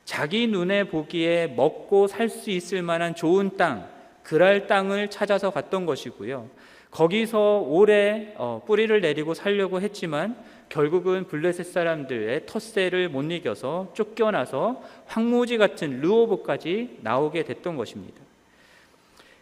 자기 0.05 0.47
눈에 0.47 0.85
보기에 0.85 1.49
먹고 1.49 2.07
살 2.07 2.29
수 2.29 2.51
있을 2.51 2.83
만한 2.83 3.15
좋은 3.15 3.57
땅, 3.57 3.89
그랄 4.23 4.67
땅을 4.67 5.09
찾아서 5.11 5.51
갔던 5.51 5.87
것이고요. 5.87 6.49
거기서 6.91 7.59
오래 7.61 8.35
어, 8.37 8.63
뿌리를 8.67 9.01
내리고 9.01 9.33
살려고 9.35 9.81
했지만 9.81 10.37
결국은 10.69 11.27
블레셋 11.27 11.67
사람들의 11.67 12.47
텃세를 12.47 13.09
못 13.09 13.23
이겨서 13.31 13.93
쫓겨나서 13.95 14.83
황무지 15.07 15.57
같은 15.57 16.01
르호보까지 16.01 16.99
나오게 17.03 17.45
됐던 17.45 17.77
것입니다. 17.77 18.21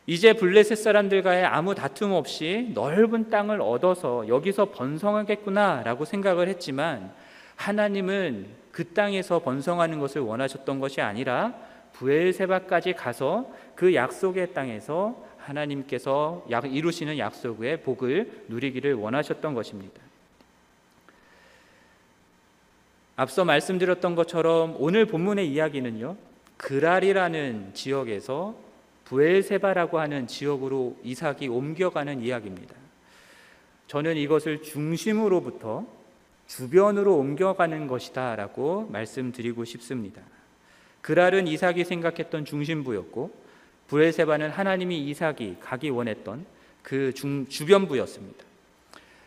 이제 0.08 0.32
블레셋 0.32 0.78
사람들과의 0.78 1.44
아무 1.44 1.74
다툼 1.74 2.12
없이 2.12 2.70
넓은 2.72 3.28
땅을 3.28 3.60
얻어서 3.60 4.26
여기서 4.26 4.70
번성하겠구나라고 4.70 6.06
생각을 6.06 6.48
했지만 6.48 7.12
하나님은 7.56 8.46
그 8.72 8.88
땅에서 8.94 9.40
번성하는 9.40 9.98
것을 9.98 10.22
원하셨던 10.22 10.80
것이 10.80 11.02
아니라 11.02 11.52
부엘세바까지 11.92 12.94
가서 12.94 13.52
그 13.74 13.94
약속의 13.94 14.54
땅에서 14.54 15.22
하나님께서 15.36 16.46
이루시는 16.48 17.18
약속의 17.18 17.82
복을 17.82 18.44
누리기를 18.48 18.94
원하셨던 18.94 19.52
것입니다. 19.52 20.00
앞서 23.14 23.44
말씀드렸던 23.44 24.14
것처럼 24.14 24.74
오늘 24.78 25.04
본문의 25.04 25.52
이야기는요. 25.52 26.16
그랄이라는 26.56 27.72
지역에서 27.74 28.67
부엘세바라고 29.08 29.98
하는 29.98 30.26
지역으로 30.26 30.98
이삭이 31.02 31.48
옮겨가는 31.48 32.22
이야기입니다. 32.22 32.74
저는 33.86 34.16
이것을 34.18 34.62
중심으로부터 34.62 35.86
주변으로 36.46 37.16
옮겨가는 37.16 37.86
것이다라고 37.86 38.88
말씀드리고 38.90 39.64
싶습니다. 39.64 40.20
그랄은 41.00 41.46
이삭이 41.46 41.84
생각했던 41.84 42.44
중심부였고 42.44 43.34
부엘세바는 43.86 44.50
하나님이 44.50 45.08
이삭이 45.08 45.56
가기 45.60 45.88
원했던 45.88 46.44
그 46.82 47.14
중, 47.14 47.46
주변부였습니다. 47.48 48.44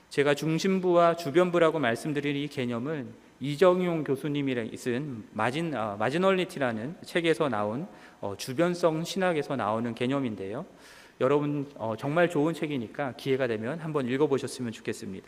제가 0.09 0.35
중심부와 0.35 1.15
주변부라고 1.15 1.79
말씀드린 1.79 2.35
이 2.35 2.47
개념은 2.47 3.11
이정용 3.41 4.03
교수님이 4.03 4.77
쓴 4.77 5.23
마진 5.33 5.75
어, 5.75 5.97
마지널리티라는 5.97 6.95
책에서 7.03 7.49
나온 7.49 7.87
어, 8.21 8.35
주변성 8.37 9.03
신학에서 9.03 9.55
나오는 9.55 9.95
개념인데요. 9.95 10.63
여러분 11.19 11.67
어, 11.75 11.95
정말 11.97 12.29
좋은 12.29 12.53
책이니까 12.53 13.15
기회가 13.17 13.47
되면 13.47 13.79
한번 13.79 14.07
읽어보셨으면 14.07 14.71
좋겠습니다. 14.71 15.27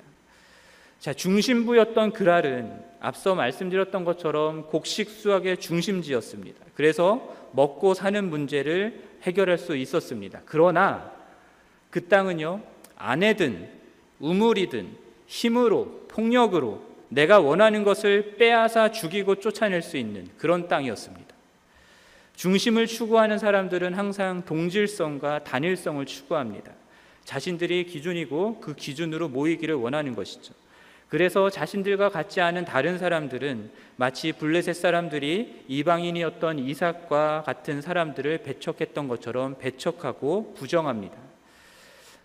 자 1.00 1.12
중심부였던 1.12 2.14
그랄은 2.14 2.84
앞서 3.00 3.34
말씀드렸던 3.34 4.06
것처럼 4.06 4.68
곡식 4.68 5.10
수확의 5.10 5.58
중심지였습니다. 5.58 6.66
그래서 6.76 7.36
먹고 7.52 7.96
사는 7.96 8.30
문제를 8.30 9.02
해결할 9.24 9.58
수 9.58 9.76
있었습니다. 9.76 10.42
그러나 10.46 11.12
그 11.90 12.08
땅은요 12.08 12.62
아내든 12.96 13.70
우물이든 14.20 14.88
힘으로 15.26 16.06
폭력으로 16.10 16.93
내가 17.14 17.40
원하는 17.40 17.84
것을 17.84 18.36
빼앗아 18.38 18.92
죽이고 18.92 19.36
쫓아낼 19.36 19.82
수 19.82 19.98
있는 19.98 20.28
그런 20.38 20.68
땅이었습니다. 20.68 21.34
중심을 22.36 22.88
추구하는 22.88 23.38
사람들은 23.38 23.94
항상 23.94 24.44
동질성과 24.46 25.44
단일성을 25.44 26.04
추구합니다. 26.06 26.72
자신들이 27.24 27.86
기준이고 27.86 28.60
그 28.60 28.76
기준으로 28.76 29.30
모이기를 29.30 29.76
원하는 29.76 30.16
것이죠. 30.16 30.54
그래서 31.08 31.52
자신들과 31.52 32.10
같지 32.10 32.42
않은 32.42 32.66
다른 32.66 32.98
사람들은 32.98 33.70
마치 33.98 34.32
블레셋 34.32 34.76
사람들이 34.76 35.66
이방인이었던 35.68 36.58
이삭과 36.58 37.44
같은 37.46 37.82
사람들을 37.82 38.40
배척했던 38.40 39.08
것처럼 39.08 39.56
배척하고 39.60 40.56
부정합니다. 40.56 41.16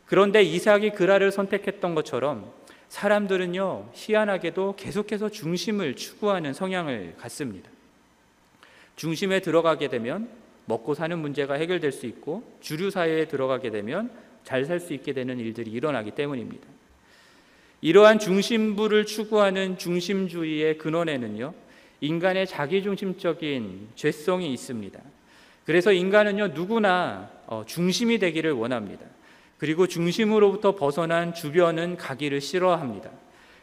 그런데 0.06 0.42
이삭이 0.42 0.92
그라를 0.92 1.30
선택했던 1.30 1.94
것처럼 1.94 2.50
사람들은요 2.88 3.90
희한하게도 3.92 4.76
계속해서 4.76 5.28
중심을 5.28 5.94
추구하는 5.96 6.52
성향을 6.52 7.14
갖습니다. 7.18 7.70
중심에 8.96 9.40
들어가게 9.40 9.88
되면 9.88 10.28
먹고 10.64 10.94
사는 10.94 11.18
문제가 11.18 11.54
해결될 11.54 11.92
수 11.92 12.06
있고 12.06 12.42
주류 12.60 12.90
사회에 12.90 13.26
들어가게 13.26 13.70
되면 13.70 14.10
잘 14.44 14.64
살 14.64 14.80
수 14.80 14.94
있게 14.94 15.12
되는 15.12 15.38
일들이 15.38 15.70
일어나기 15.70 16.10
때문입니다. 16.10 16.66
이러한 17.80 18.18
중심부를 18.18 19.04
추구하는 19.04 19.78
중심주의의 19.78 20.78
근원에는요 20.78 21.54
인간의 22.00 22.46
자기중심적인 22.46 23.88
죄성이 23.94 24.52
있습니다. 24.52 24.98
그래서 25.64 25.92
인간은요 25.92 26.48
누구나 26.48 27.30
어, 27.46 27.62
중심이 27.66 28.18
되기를 28.18 28.52
원합니다. 28.52 29.04
그리고 29.58 29.86
중심으로부터 29.86 30.74
벗어난 30.74 31.34
주변은 31.34 31.96
가기를 31.96 32.40
싫어합니다. 32.40 33.10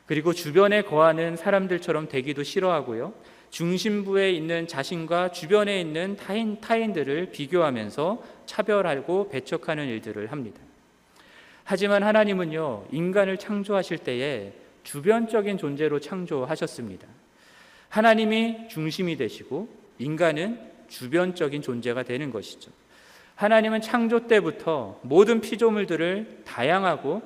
그리고 0.06 0.34
주변에 0.34 0.84
거하는 0.84 1.36
사람들처럼 1.36 2.10
되기도 2.10 2.44
싫어하고요. 2.44 3.14
중심부에 3.50 4.32
있는 4.32 4.68
자신과 4.68 5.32
주변에 5.32 5.80
있는 5.80 6.18
타인, 6.18 6.60
타인들을 6.60 7.32
비교하면서 7.32 8.24
차별하고 8.46 9.30
배척하는 9.30 9.88
일들을 9.88 10.32
합니다. 10.32 10.62
하지만 11.64 12.04
하나님은요, 12.04 12.88
인간을 12.92 13.38
창조하실 13.38 14.00
때에 14.00 14.54
주변적인 14.84 15.58
존재로 15.58 16.00
창조하셨습니다. 16.00 17.08
하나님이 17.90 18.68
중심이 18.70 19.16
되시고 19.16 19.70
인간은 19.98 20.60
주변적인 20.90 21.62
존재가 21.62 22.04
되는 22.04 22.30
것이죠. 22.30 22.72
하나님은 23.36 23.82
창조 23.82 24.28
때부터 24.28 25.00
모든 25.02 25.42
피조물들을 25.42 26.44
다양하고 26.46 27.22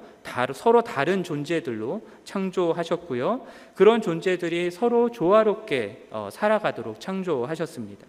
서로 0.54 0.82
다른 0.82 1.24
존재들로 1.24 2.02
창조하셨고요. 2.24 3.46
그런 3.76 4.02
존재들이 4.02 4.72
서로 4.72 5.12
조화롭게 5.12 6.08
어, 6.12 6.30
살아가도록 6.32 7.00
창조하셨습니다. 7.00 8.06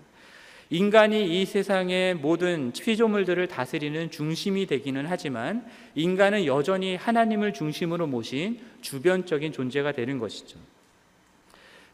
인간이 0.72 1.40
이 1.40 1.46
세상의 1.46 2.14
모든 2.14 2.72
피조물들을 2.72 3.48
다스리는 3.48 4.10
중심이 4.10 4.66
되기는 4.66 5.04
하지만 5.08 5.66
인간은 5.94 6.46
여전히 6.46 6.94
하나님을 6.94 7.52
중심으로 7.52 8.06
모신 8.06 8.60
주변적인 8.80 9.52
존재가 9.52 9.92
되는 9.92 10.18
것이죠. 10.18 10.58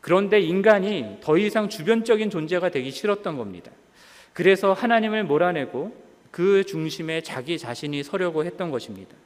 그런데 0.00 0.40
인간이 0.40 1.18
더 1.20 1.38
이상 1.38 1.68
주변적인 1.68 2.30
존재가 2.30 2.68
되기 2.68 2.90
싫었던 2.90 3.38
겁니다. 3.38 3.72
그래서 4.36 4.74
하나님을 4.74 5.24
몰아내고 5.24 5.96
그 6.30 6.62
중심에 6.66 7.22
자기 7.22 7.56
자신이 7.56 8.02
서려고 8.02 8.44
했던 8.44 8.70
것입니다. 8.70 9.16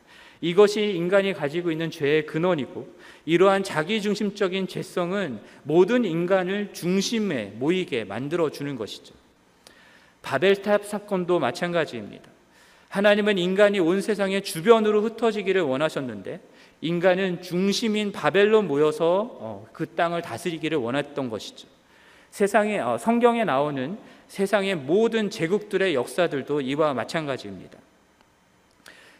이것이 0.40 0.82
인간이 0.82 1.32
가지고 1.32 1.72
있는 1.72 1.90
죄의 1.90 2.26
근원이고 2.26 2.88
이러한 3.24 3.64
자기 3.64 4.00
중심적인 4.00 4.68
죄성은 4.68 5.40
모든 5.64 6.04
인간을 6.04 6.72
중심에 6.74 7.52
모이게 7.56 8.04
만들어 8.04 8.50
주는 8.50 8.76
것이죠. 8.76 9.12
바벨탑 10.22 10.86
사건도 10.86 11.40
마찬가지입니다. 11.40 12.30
하나님은 12.88 13.36
인간이 13.36 13.80
온 13.80 14.00
세상의 14.00 14.42
주변으로 14.42 15.02
흩어지기를 15.02 15.60
원하셨는데 15.62 16.40
인간은 16.82 17.42
중심인 17.42 18.12
바벨로 18.12 18.62
모여서 18.62 19.38
어, 19.40 19.66
그 19.72 19.86
땅을 19.86 20.22
다스리기를 20.22 20.78
원했던 20.78 21.30
것이죠. 21.30 21.66
세상에 22.30 22.78
어, 22.78 22.98
성경에 22.98 23.44
나오는 23.44 23.98
세상의 24.28 24.76
모든 24.76 25.30
제국들의 25.30 25.94
역사들도 25.94 26.60
이와 26.60 26.94
마찬가지입니다. 26.94 27.78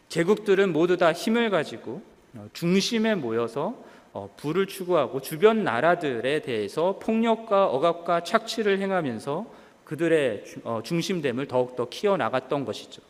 제국들은 0.09 0.73
모두 0.73 0.97
다 0.97 1.13
힘을 1.13 1.51
가지고 1.51 2.03
어, 2.35 2.49
중심에 2.53 3.15
모여서 3.15 3.75
어, 4.13 4.33
부를 4.37 4.67
추구하고 4.67 5.21
주변 5.21 5.63
나라들에 5.63 6.43
대해서 6.43 6.99
폭력과 7.01 7.67
억압과 7.67 8.25
착취를 8.25 8.81
행하면서 8.81 9.47
그들의 9.85 10.45
어, 10.65 10.81
중심됨을 10.85 11.47
더욱더 11.47 11.89
키워나갔던 11.89 12.65
것이죠. 12.65 13.03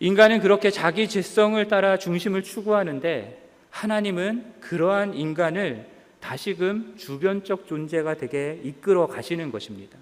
인간은 0.00 0.40
그렇게 0.40 0.70
자기 0.70 1.08
죄성을 1.08 1.66
따라 1.68 1.98
중심을 1.98 2.42
추구하는데 2.42 3.48
하나님은 3.70 4.60
그러한 4.60 5.14
인간을 5.14 5.97
다시금 6.20 6.94
주변적 6.96 7.66
존재가 7.66 8.14
되게 8.14 8.60
이끌어 8.62 9.06
가시는 9.06 9.50
것입니다. 9.50 9.98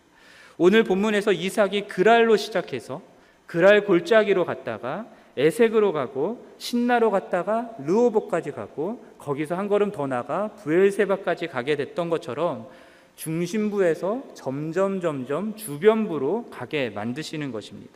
오늘 0.58 0.84
본문에서 0.84 1.32
이삭이 1.32 1.86
그랄로 1.88 2.36
시작해서 2.36 3.02
그랄 3.46 3.84
골짜기로 3.84 4.44
갔다가 4.44 5.06
에색으로 5.36 5.92
가고 5.92 6.46
신나로 6.58 7.10
갔다가 7.10 7.70
르호복까지 7.84 8.52
가고 8.52 9.04
거기서 9.18 9.54
한 9.54 9.68
걸음 9.68 9.92
더 9.92 10.06
나가 10.06 10.48
부엘세바까지 10.54 11.48
가게 11.48 11.76
됐던 11.76 12.08
것처럼 12.08 12.68
중심부에서 13.16 14.22
점점 14.34 15.00
점점 15.00 15.56
주변부로 15.56 16.48
가게 16.50 16.90
만드시는 16.90 17.52
것입니다. 17.52 17.94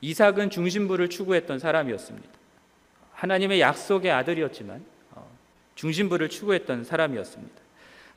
이삭은 0.00 0.50
중심부를 0.50 1.08
추구했던 1.08 1.60
사람이었습니다. 1.60 2.41
하나님의 3.22 3.60
약속의 3.60 4.10
아들이었지만 4.10 4.84
어, 5.12 5.24
중심부를 5.76 6.28
추구했던 6.28 6.82
사람이었습니다. 6.82 7.54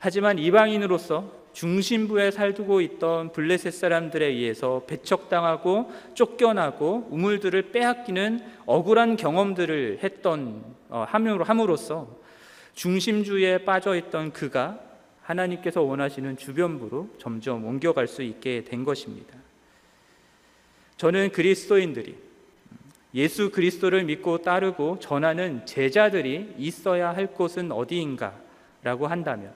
하지만 0.00 0.36
이방인으로서 0.36 1.46
중심부에 1.52 2.32
살두고 2.32 2.80
있던 2.80 3.32
블레셋 3.32 3.72
사람들에 3.72 4.26
의해서 4.26 4.82
배척당하고 4.88 5.92
쫓겨나고 6.14 7.06
우물들을 7.10 7.70
빼앗기는 7.70 8.44
억울한 8.66 9.16
경험들을 9.16 10.00
했던 10.02 10.64
어, 10.88 11.06
함으로 11.08 11.44
함으로써 11.44 12.08
중심주의에 12.74 13.58
빠져 13.58 13.94
있던 13.94 14.32
그가 14.32 14.80
하나님께서 15.22 15.82
원하시는 15.82 16.36
주변부로 16.36 17.10
점점 17.18 17.64
옮겨갈 17.64 18.08
수 18.08 18.22
있게 18.22 18.64
된 18.64 18.82
것입니다. 18.82 19.36
저는 20.96 21.30
그리스도인들이 21.30 22.25
예수 23.16 23.50
그리스도를 23.50 24.04
믿고 24.04 24.42
따르고 24.42 24.98
전하는 25.00 25.64
제자들이 25.64 26.54
있어야 26.58 27.16
할 27.16 27.28
곳은 27.28 27.72
어디인가라고 27.72 29.06
한다면 29.06 29.54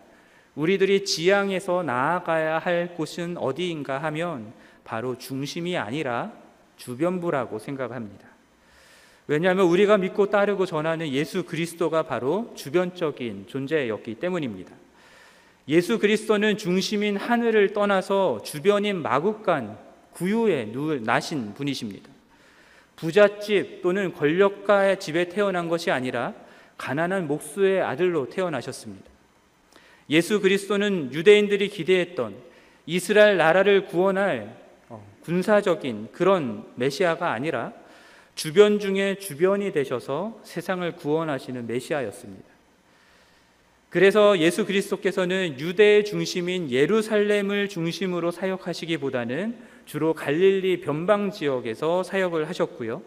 우리들이 0.55 1.05
지향해서 1.05 1.83
나아가야 1.83 2.59
할 2.59 2.95
곳은 2.95 3.37
어디인가 3.37 4.03
하면 4.05 4.55
바로 4.83 5.19
중심이 5.19 5.77
아니라 5.77 6.33
주변부라고 6.77 7.59
생각합니다. 7.59 8.27
왜냐하면 9.27 9.67
우리가 9.67 9.99
믿고 9.99 10.31
따르고 10.31 10.65
전하는 10.65 11.09
예수 11.11 11.45
그리스도가 11.45 12.05
바로 12.05 12.53
주변적인 12.57 13.47
존재였기 13.47 14.15
때문입니다. 14.17 14.75
예수 15.69 15.99
그리스도는 15.99 16.57
중심인 16.57 17.17
하늘을 17.17 17.75
떠나서 17.75 18.41
주변인 18.43 19.03
마국간 19.03 19.79
구유에 20.15 20.71
누울 20.73 21.05
나신 21.05 21.53
분이십니다. 21.55 22.10
부잣집 23.01 23.81
또는 23.81 24.13
권력가의 24.13 25.01
집에 25.01 25.31
태어난 25.31 25.69
것이 25.69 25.91
아니라 25.91 26.35
가난한 26.77 27.27
목수의 27.27 27.81
아들로 27.81 28.29
태어나셨습니다. 28.29 29.07
예수 30.11 30.41
그리스도는 30.41 31.13
유대인들이 31.13 31.69
기대했던 31.71 32.35
이스라엘 32.85 33.39
나라를 33.39 33.87
구원할 33.87 34.55
어, 34.91 35.03
군사적인 35.23 36.09
그런 36.13 36.67
메시아가 36.75 37.33
아니라 37.33 37.73
주변 38.35 38.79
중에 38.79 39.17
주변이 39.17 39.73
되셔서 39.73 40.39
세상을 40.45 40.97
구원하시는 40.97 41.67
메시아였습니다. 41.67 42.51
그래서 43.89 44.39
예수 44.39 44.67
그리스도께서는 44.67 45.59
유대의 45.59 46.05
중심인 46.05 46.71
예루살렘을 46.71 47.69
중심으로 47.69 48.31
사역하시기보다는 48.31 49.70
주로 49.91 50.15
갈릴리 50.15 50.83
변방 50.83 51.33
지역에서 51.33 52.05
사역을 52.05 52.49
하셨고요. 52.49 53.03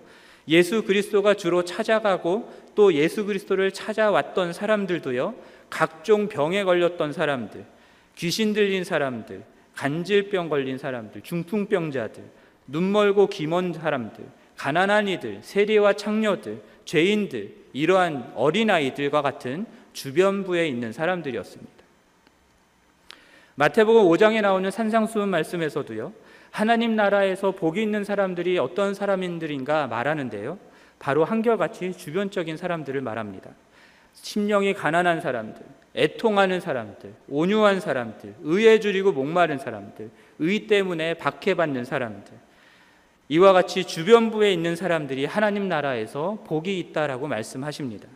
예수 0.50 0.84
그리스도가 0.84 1.34
주로 1.36 1.64
찾아가고 1.64 2.52
또 2.76 2.94
예수 2.94 3.26
그리스도를 3.26 3.72
찾아왔던 3.72 4.52
사람들도요. 4.52 5.34
각종 5.70 6.28
병에 6.28 6.66
걸렸던 6.66 7.14
사람들, 7.14 7.64
귀신 8.18 8.52
들린 8.52 8.84
사람들, 8.84 9.46
간질병 9.76 10.50
걸린 10.50 10.78
사람들, 10.78 11.22
중풍병자들, 11.22 12.22
눈 12.68 12.92
멀고 12.92 13.28
귀먼 13.28 13.72
사람들, 13.72 14.26
가난한 14.58 15.08
이들, 15.08 15.40
세리와 15.42 15.94
창녀들, 15.94 16.62
죄인들, 16.84 17.56
이러한 17.72 18.34
어린아이들과 18.36 19.22
같은 19.22 19.66
주변부에 19.94 20.68
있는 20.68 20.92
사람들이었습니다. 20.92 21.72
마태복음 23.56 24.04
5장에 24.04 24.42
나오는 24.42 24.70
산상수훈 24.70 25.30
말씀에서도요. 25.30 26.24
하나님 26.54 26.96
나라에서 26.96 27.50
복이 27.50 27.82
있는 27.82 28.04
사람들이 28.04 28.60
어떤 28.60 28.94
사람인들인가 28.94 29.88
말하는데요. 29.88 30.60
바로 31.00 31.26
한결같이 31.26 31.94
주변적인 31.94 32.58
사람들을 32.58 33.02
말합니다. 33.02 33.50
심령이 34.14 34.76
가난한 34.76 35.20
사람들, 35.20 35.64
애통하는 35.96 36.60
사람들, 36.60 37.12
온유한 37.28 37.80
사람들, 37.80 38.36
의에 38.44 38.80
줄이고 38.80 39.12
목마른 39.12 39.58
사람들, 39.58 40.12
의 40.38 40.68
때문에 40.68 41.16
박해받는 41.16 41.86
사람들. 41.86 42.32
이와 43.30 43.52
같이 43.52 43.84
주변부에 43.86 44.54
있는 44.54 44.76
사람들이 44.76 45.26
하나님 45.26 45.68
나라에서 45.68 46.44
복이 46.46 46.78
있다라고 46.78 47.28
말씀하십니다. 47.28 48.08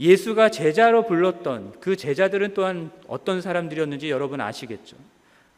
예수가 0.00 0.48
제자로 0.48 1.04
불렀던 1.04 1.74
그 1.78 1.94
제자들은 1.94 2.54
또한 2.54 2.90
어떤 3.06 3.42
사람들이었는지 3.42 4.08
여러분 4.08 4.40
아시겠죠? 4.40 4.96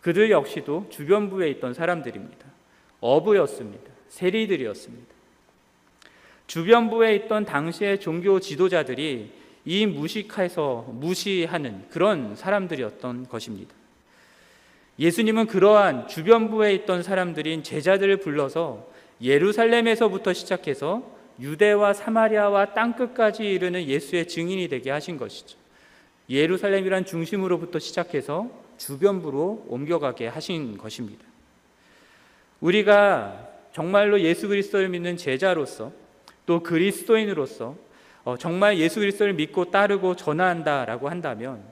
그들 0.00 0.30
역시도 0.30 0.86
주변부에 0.90 1.50
있던 1.50 1.74
사람들입니다. 1.74 2.46
어부였습니다. 3.00 3.90
세리들이었습니다. 4.08 5.14
주변부에 6.46 7.14
있던 7.16 7.44
당시의 7.44 8.00
종교 8.00 8.40
지도자들이 8.40 9.30
이 9.64 9.86
무식해서 9.86 10.86
무시하는 10.92 11.84
그런 11.90 12.34
사람들이었던 12.34 13.28
것입니다. 13.28 13.74
예수님은 14.98 15.46
그러한 15.46 16.08
주변부에 16.08 16.74
있던 16.74 17.02
사람들인 17.02 17.62
제자들을 17.62 18.16
불러서 18.16 18.88
예루살렘에서부터 19.20 20.32
시작해서 20.32 21.18
유대와 21.38 21.92
사마리아와 21.92 22.72
땅끝까지 22.72 23.44
이르는 23.44 23.84
예수의 23.84 24.26
증인이 24.26 24.68
되게 24.68 24.90
하신 24.90 25.18
것이죠. 25.18 25.56
예루살렘이란 26.30 27.04
중심으로부터 27.04 27.78
시작해서 27.78 28.50
주변부로 28.78 29.66
옮겨가게 29.68 30.28
하신 30.28 30.78
것입니다. 30.78 31.24
우리가 32.60 33.48
정말로 33.72 34.20
예수 34.20 34.48
그리스도를 34.48 34.88
믿는 34.88 35.16
제자로서 35.16 35.92
또 36.46 36.62
그리스도인으로서 36.62 37.76
어, 38.24 38.36
정말 38.36 38.78
예수 38.78 39.00
그리스도를 39.00 39.34
믿고 39.34 39.70
따르고 39.70 40.16
전한다라고 40.16 41.08
한다면 41.08 41.62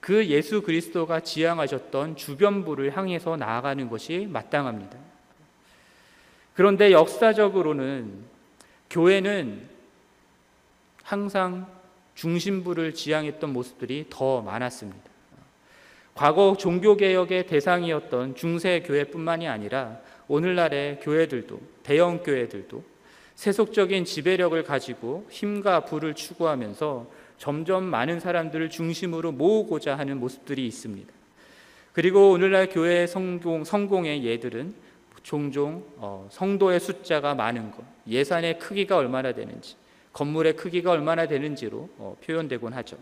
그 0.00 0.26
예수 0.26 0.62
그리스도가 0.62 1.20
지향하셨던 1.20 2.16
주변부를 2.16 2.96
향해서 2.96 3.36
나아가는 3.36 3.88
것이 3.88 4.28
마땅합니다. 4.30 4.96
그런데 6.54 6.92
역사적으로는 6.92 8.24
교회는 8.90 9.68
항상 11.02 11.66
중심부를 12.14 12.94
지향했던 12.94 13.52
모습들이 13.52 14.06
더 14.10 14.42
많았습니다. 14.42 15.07
과거 16.18 16.56
종교개혁의 16.58 17.46
대상이었던 17.46 18.34
중세교회뿐만이 18.34 19.46
아니라 19.46 20.00
오늘날의 20.26 20.98
교회들도, 20.98 21.60
대형 21.84 22.24
교회들도 22.24 22.82
세속적인 23.36 24.04
지배력을 24.04 24.60
가지고 24.64 25.24
힘과 25.30 25.84
부를 25.84 26.14
추구하면서 26.14 27.08
점점 27.36 27.84
많은 27.84 28.18
사람들을 28.18 28.68
중심으로 28.68 29.30
모으고자 29.30 29.96
하는 29.96 30.18
모습들이 30.18 30.66
있습니다. 30.66 31.08
그리고 31.92 32.32
오늘날 32.32 32.68
교회의 32.68 33.06
성공, 33.06 33.62
성공의 33.62 34.24
예들은 34.24 34.74
종종 35.22 35.84
어, 35.98 36.26
성도의 36.32 36.80
숫자가 36.80 37.36
많은 37.36 37.70
것, 37.70 37.84
예산의 38.08 38.58
크기가 38.58 38.96
얼마나 38.96 39.32
되는지, 39.32 39.76
건물의 40.12 40.56
크기가 40.56 40.90
얼마나 40.90 41.28
되는지로 41.28 41.88
어, 41.98 42.16
표현되곤 42.26 42.72
하죠. 42.72 42.96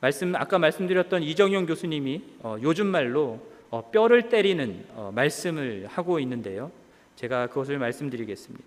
말씀 0.00 0.34
아까 0.36 0.58
말씀드렸던 0.58 1.22
이정용 1.22 1.66
교수님이 1.66 2.22
어, 2.40 2.56
요즘 2.62 2.86
말로 2.86 3.40
어, 3.70 3.90
뼈를 3.90 4.28
때리는 4.28 4.86
어, 4.94 5.12
말씀을 5.14 5.86
하고 5.88 6.20
있는데요. 6.20 6.70
제가 7.16 7.48
그것을 7.48 7.78
말씀드리겠습니다. 7.78 8.64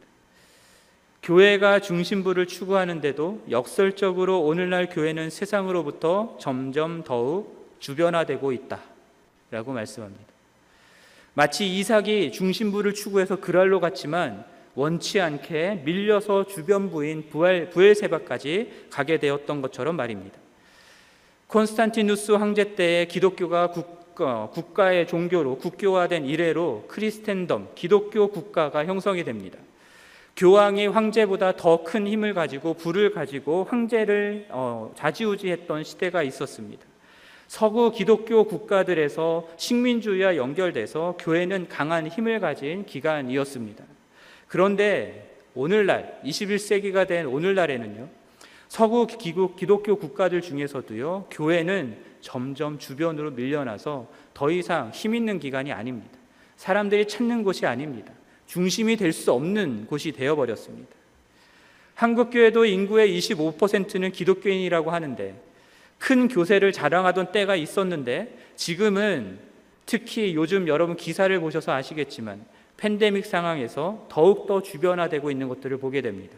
교회가 1.23 1.79
중심부를 1.79 2.47
추구하는데도 2.47 3.45
역설적으로 3.49 4.41
오늘날 4.41 4.89
교회는 4.89 5.29
세상으로부터 5.29 6.37
점점 6.39 7.03
더욱 7.03 7.77
주변화되고 7.79 8.51
있다라고 8.51 9.71
말씀합니다. 9.73 10.25
마치 11.33 11.77
이삭이 11.77 12.31
중심부를 12.33 12.93
추구해서 12.93 13.37
그랄로 13.37 13.79
갔지만 13.79 14.43
원치 14.75 15.21
않게 15.21 15.83
밀려서 15.85 16.45
주변부인 16.47 17.29
부엘, 17.29 17.69
부엘세바까지 17.69 18.87
가게 18.89 19.17
되었던 19.17 19.61
것처럼 19.61 19.95
말입니다. 19.95 20.37
콘스탄티누스 21.51 22.31
황제 22.31 22.75
때에 22.75 23.05
기독교가 23.05 23.71
국, 23.71 24.01
국가, 24.21 24.49
국가 24.53 24.91
의 24.91 25.07
종교로 25.07 25.57
국교화된 25.57 26.25
이래로 26.25 26.85
크리스텐덤, 26.87 27.69
기독교 27.75 28.27
국가가 28.27 28.85
형성이 28.85 29.23
됩니다. 29.23 29.57
교황이 30.37 30.87
황제보다 30.87 31.57
더 31.57 31.83
큰 31.83 32.07
힘을 32.07 32.33
가지고 32.33 32.73
부를 32.75 33.11
가지고 33.11 33.65
황제를 33.65 34.47
어, 34.49 34.93
좌지우지했던 34.95 35.83
시대가 35.83 36.23
있었습니다. 36.23 36.85
서구 37.47 37.91
기독교 37.91 38.45
국가들에서 38.45 39.49
식민주의와 39.57 40.37
연결돼서 40.37 41.17
교회는 41.19 41.67
강한 41.67 42.07
힘을 42.07 42.39
가진 42.39 42.85
기관이었습니다. 42.85 43.83
그런데 44.47 45.37
오늘날 45.53 46.21
21세기가 46.23 47.07
된 47.07 47.25
오늘날에는요. 47.25 48.20
서구 48.71 49.05
기독교 49.05 49.97
국가들 49.97 50.39
중에서도요. 50.39 51.25
교회는 51.29 51.97
점점 52.21 52.79
주변으로 52.79 53.31
밀려나서 53.31 54.07
더 54.33 54.49
이상 54.49 54.91
힘 54.91 55.13
있는 55.13 55.39
기관이 55.39 55.73
아닙니다. 55.73 56.17
사람들이 56.55 57.05
찾는 57.05 57.43
곳이 57.43 57.65
아닙니다. 57.65 58.13
중심이 58.47 58.95
될 58.95 59.11
수 59.11 59.33
없는 59.33 59.87
곳이 59.87 60.13
되어 60.13 60.37
버렸습니다. 60.37 60.87
한국 61.95 62.29
교회도 62.29 62.63
인구의 62.63 63.19
25%는 63.19 64.13
기독교인이라고 64.13 64.89
하는데 64.89 65.35
큰 65.97 66.29
교세를 66.29 66.71
자랑하던 66.71 67.33
때가 67.33 67.57
있었는데 67.57 68.37
지금은 68.55 69.37
특히 69.85 70.33
요즘 70.33 70.69
여러분 70.69 70.95
기사를 70.95 71.37
보셔서 71.41 71.73
아시겠지만 71.73 72.45
팬데믹 72.77 73.25
상황에서 73.25 74.07
더욱더 74.09 74.61
주변화되고 74.61 75.29
있는 75.29 75.49
것들을 75.49 75.77
보게 75.77 75.99
됩니다. 75.99 76.37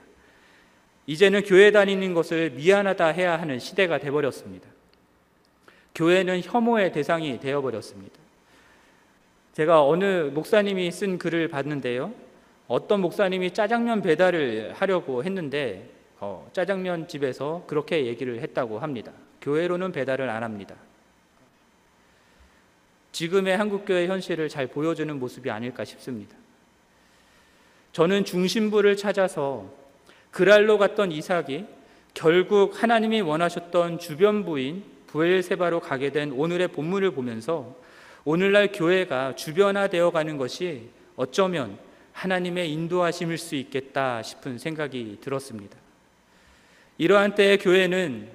이제는 1.05 1.43
교회 1.43 1.71
다니는 1.71 2.13
것을 2.13 2.51
미안하다 2.51 3.07
해야 3.07 3.39
하는 3.39 3.59
시대가 3.59 3.97
돼버렸습니다. 3.97 4.67
교회는 5.95 6.41
혐오의 6.41 6.91
대상이 6.91 7.39
되어버렸습니다. 7.39 8.17
제가 9.53 9.85
어느 9.85 10.31
목사님이 10.33 10.91
쓴 10.91 11.17
글을 11.17 11.49
봤는데요. 11.49 12.13
어떤 12.67 13.01
목사님이 13.01 13.51
짜장면 13.51 14.01
배달을 14.01 14.73
하려고 14.73 15.23
했는데 15.23 15.89
어, 16.19 16.49
짜장면 16.53 17.07
집에서 17.07 17.63
그렇게 17.67 18.05
얘기를 18.05 18.41
했다고 18.41 18.79
합니다. 18.79 19.11
교회로는 19.41 19.91
배달을 19.91 20.29
안 20.29 20.41
합니다. 20.41 20.75
지금의 23.11 23.57
한국교회 23.57 24.07
현실을 24.07 24.49
잘 24.49 24.67
보여주는 24.67 25.19
모습이 25.19 25.51
아닐까 25.51 25.85
싶습니다. 25.85 26.35
저는 27.91 28.25
중심부를 28.25 28.97
찾아서 28.97 29.82
그랄로 30.33 30.79
갔던 30.79 31.11
이삭이 31.11 31.65
결국 32.15 32.81
하나님이 32.81 33.21
원하셨던 33.21 33.99
주변 33.99 34.43
부인 34.43 34.83
부엘세바로 35.07 35.79
가게 35.79 36.11
된 36.11 36.31
오늘의 36.31 36.69
본문을 36.69 37.11
보면서 37.11 37.75
오늘날 38.25 38.71
교회가 38.71 39.35
주변화되어 39.35 40.09
가는 40.09 40.37
것이 40.37 40.89
어쩌면 41.15 41.77
하나님의 42.13 42.71
인도하심일 42.71 43.37
수 43.37 43.55
있겠다 43.55 44.23
싶은 44.23 44.57
생각이 44.57 45.19
들었습니다. 45.21 45.77
이러한 46.97 47.35
때의 47.35 47.59
교회는 47.59 48.29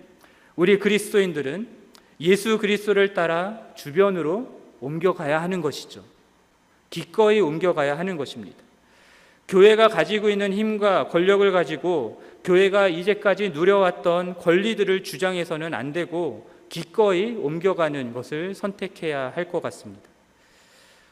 우리 0.55 0.79
그리스도인들은 0.79 1.69
예수 2.21 2.59
그리스도를 2.59 3.13
따라 3.15 3.61
주변으로 3.75 4.61
옮겨가야 4.81 5.43
하는 5.43 5.61
것이죠. 5.61 6.05
기꺼이 6.91 7.41
옮겨가야 7.41 7.99
하는 7.99 8.17
것입니다. 8.17 8.68
교회가 9.49 9.89
가지고 9.89 10.29
있는 10.29 10.53
힘과 10.53 11.09
권력을 11.09 11.51
가지고 11.53 12.23
교회가 12.45 12.89
이제까지 12.89 13.51
누려왔던 13.51 14.37
권리들을 14.39 15.03
주장해서는 15.05 15.73
안 15.75 15.93
되고 15.93 16.49
기꺼이 16.69 17.35
옮겨가는 17.35 18.13
것을 18.13 18.55
선택해야 18.55 19.33
할 19.35 19.49
것 19.49 19.63
같습니다. 19.63 20.03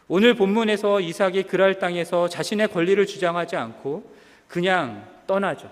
오늘 0.09 0.35
본문에서 0.35 1.01
이삭이 1.01 1.45
그랄 1.45 1.79
땅에서 1.79 2.29
자신의 2.29 2.69
권리를 2.69 3.05
주장하지 3.07 3.57
않고 3.57 4.09
그냥 4.47 5.05
떠나죠. 5.27 5.69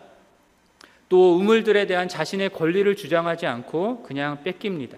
또 1.09 1.37
우물들에 1.37 1.87
대한 1.87 2.09
자신의 2.09 2.49
권리를 2.49 2.97
주장하지 2.97 3.47
않고 3.47 4.03
그냥 4.03 4.43
뺏깁니다. 4.43 4.97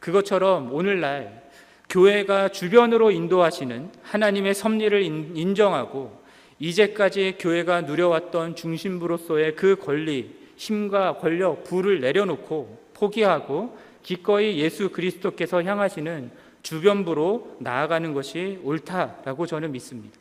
그것처럼 0.00 0.72
오늘날 0.72 1.42
교회가 1.90 2.48
주변으로 2.50 3.10
인도하시는 3.10 3.90
하나님의 4.02 4.54
섭리를 4.54 5.02
인- 5.02 5.32
인정하고 5.36 6.23
이제까지 6.58 7.36
교회가 7.38 7.82
누려왔던 7.82 8.56
중심부로서의 8.56 9.56
그 9.56 9.76
권리, 9.76 10.34
힘과 10.56 11.18
권력, 11.18 11.64
부를 11.64 12.00
내려놓고 12.00 12.78
포기하고 12.94 13.76
기꺼이 14.02 14.58
예수 14.58 14.90
그리스도께서 14.90 15.62
향하시는 15.62 16.30
주변부로 16.62 17.56
나아가는 17.60 18.12
것이 18.14 18.60
옳다라고 18.62 19.46
저는 19.46 19.72
믿습니다. 19.72 20.18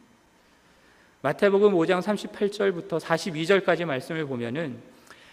마태복음 1.22 1.74
5장 1.74 2.02
38절부터 2.02 3.00
42절까지 3.00 3.86
말씀을 3.86 4.26
보면은 4.26 4.78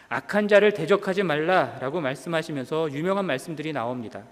악한 0.09 0.49
자를 0.49 0.73
대적하지 0.73 1.23
말라라고 1.23 2.01
말씀하시면서 2.01 2.93
유명한 2.93 3.25
말씀들이 3.27 3.73
나옵니다. 3.73 4.23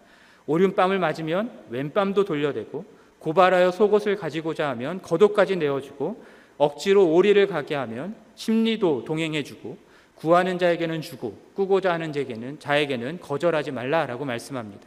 오른뺨을 0.46 0.98
맞으면 0.98 1.50
왼뺨도 1.70 2.24
돌려대고 2.24 2.84
고발하여 3.18 3.72
속옷을 3.72 4.16
가지고자 4.16 4.68
하면 4.70 5.02
겉옷까지 5.02 5.56
내어주고 5.56 6.24
억지로 6.58 7.12
오리를 7.12 7.46
가게 7.46 7.74
하면 7.74 8.14
심리도 8.34 9.04
동행해주고 9.04 9.88
구하는 10.16 10.58
자에게는 10.58 11.00
주고 11.00 11.38
꾸고자 11.54 11.92
하는 11.92 12.12
자에게는 12.12 12.58
자에게는 12.58 13.20
거절하지 13.20 13.70
말라라고 13.70 14.24
말씀합니다. 14.24 14.86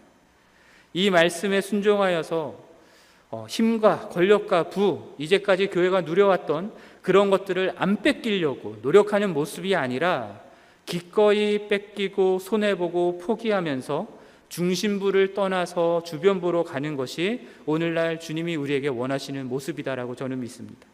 이 0.93 1.09
말씀에 1.09 1.61
순종하여서 1.61 2.71
어, 3.31 3.45
힘과 3.49 4.09
권력과 4.09 4.63
부 4.63 5.15
이제까지 5.17 5.67
교회가 5.67 6.01
누려왔던 6.01 6.73
그런 7.01 7.29
것들을 7.29 7.73
안 7.77 8.01
뺏기려고 8.01 8.77
노력하는 8.81 9.33
모습이 9.33 9.73
아니라 9.73 10.41
기꺼이 10.85 11.69
뺏기고 11.69 12.39
손해 12.39 12.75
보고 12.75 13.17
포기하면서 13.19 14.19
중심부를 14.49 15.33
떠나서 15.33 16.03
주변부로 16.03 16.65
가는 16.65 16.97
것이 16.97 17.47
오늘날 17.65 18.19
주님이 18.19 18.57
우리에게 18.57 18.89
원하시는 18.89 19.47
모습이다라고 19.47 20.15
저는 20.15 20.41
믿습니다. 20.41 20.90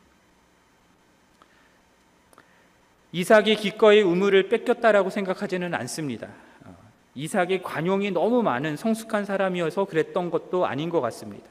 이삭이 3.12 3.56
기꺼이 3.56 4.02
우물을 4.02 4.50
뺏겼다라고 4.50 5.10
생각하지는 5.10 5.74
않습니다. 5.74 6.28
어, 6.65 6.76
이삭이 7.15 7.62
관용이 7.63 8.12
너무 8.12 8.43
많은 8.43 8.76
성숙한 8.76 9.26
사람이어서 9.26 9.86
그랬던 9.86 10.30
것도 10.30 10.65
아닌 10.65 10.89
것 10.89 11.02
같습니다. 11.02 11.46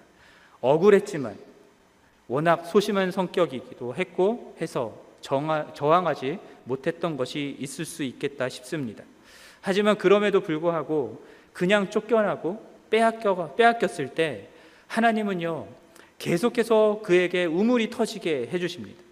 억울했지만 0.61 1.37
워낙 2.29 2.67
소심한 2.67 3.11
성격이기도 3.11 3.95
했고 3.95 4.57
해서 4.61 5.01
정하, 5.21 5.73
저항하지 5.73 6.39
못했던 6.65 7.17
것이 7.17 7.57
있을 7.59 7.85
수 7.85 8.03
있겠다 8.03 8.49
싶습니다. 8.49 9.05
하지만 9.61 9.97
그럼에도 9.97 10.41
불구하고 10.41 11.25
그냥 11.53 11.91
쫓겨나고 11.91 12.65
빼앗겨, 12.91 13.55
빼앗겼을 13.57 14.15
때 14.15 14.49
하나님은요 14.89 15.67
계속해서 16.19 17.01
그에게 17.03 17.45
우물이 17.45 17.91
터지게 17.91 18.49
해주십니다. 18.53 19.06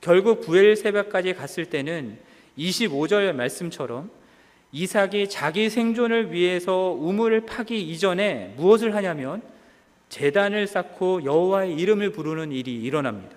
결국 0.00 0.40
부엘세바까지 0.42 1.34
갔을 1.34 1.66
때는 1.66 2.18
25절 2.58 3.32
말씀처럼 3.34 4.10
이삭이 4.72 5.28
자기 5.28 5.70
생존을 5.70 6.32
위해서 6.32 6.90
우물을 6.98 7.46
파기 7.46 7.80
이전에 7.80 8.54
무엇을 8.56 8.94
하냐면 8.94 9.42
재단을 10.08 10.66
쌓고 10.66 11.24
여호와의 11.24 11.74
이름을 11.74 12.12
부르는 12.12 12.52
일이 12.52 12.82
일어납니다. 12.82 13.36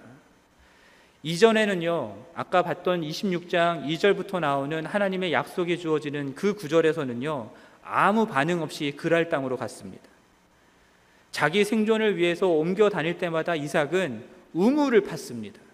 이전에는요, 1.23 2.15
아까 2.33 2.61
봤던 2.61 3.01
26장 3.01 3.85
2절부터 3.85 4.39
나오는 4.39 4.85
하나님의 4.85 5.33
약속이 5.33 5.77
주어지는 5.77 6.35
그 6.35 6.53
구절에서는요, 6.53 7.51
아무 7.83 8.25
반응 8.25 8.61
없이 8.61 8.93
그랄 8.95 9.29
땅으로 9.29 9.57
갔습니다. 9.57 10.03
자기 11.31 11.63
생존을 11.65 12.17
위해서 12.17 12.47
옮겨 12.47 12.89
다닐 12.89 13.17
때마다 13.17 13.55
이삭은 13.55 14.23
우물을 14.53 15.01
팠습니다. 15.01 15.68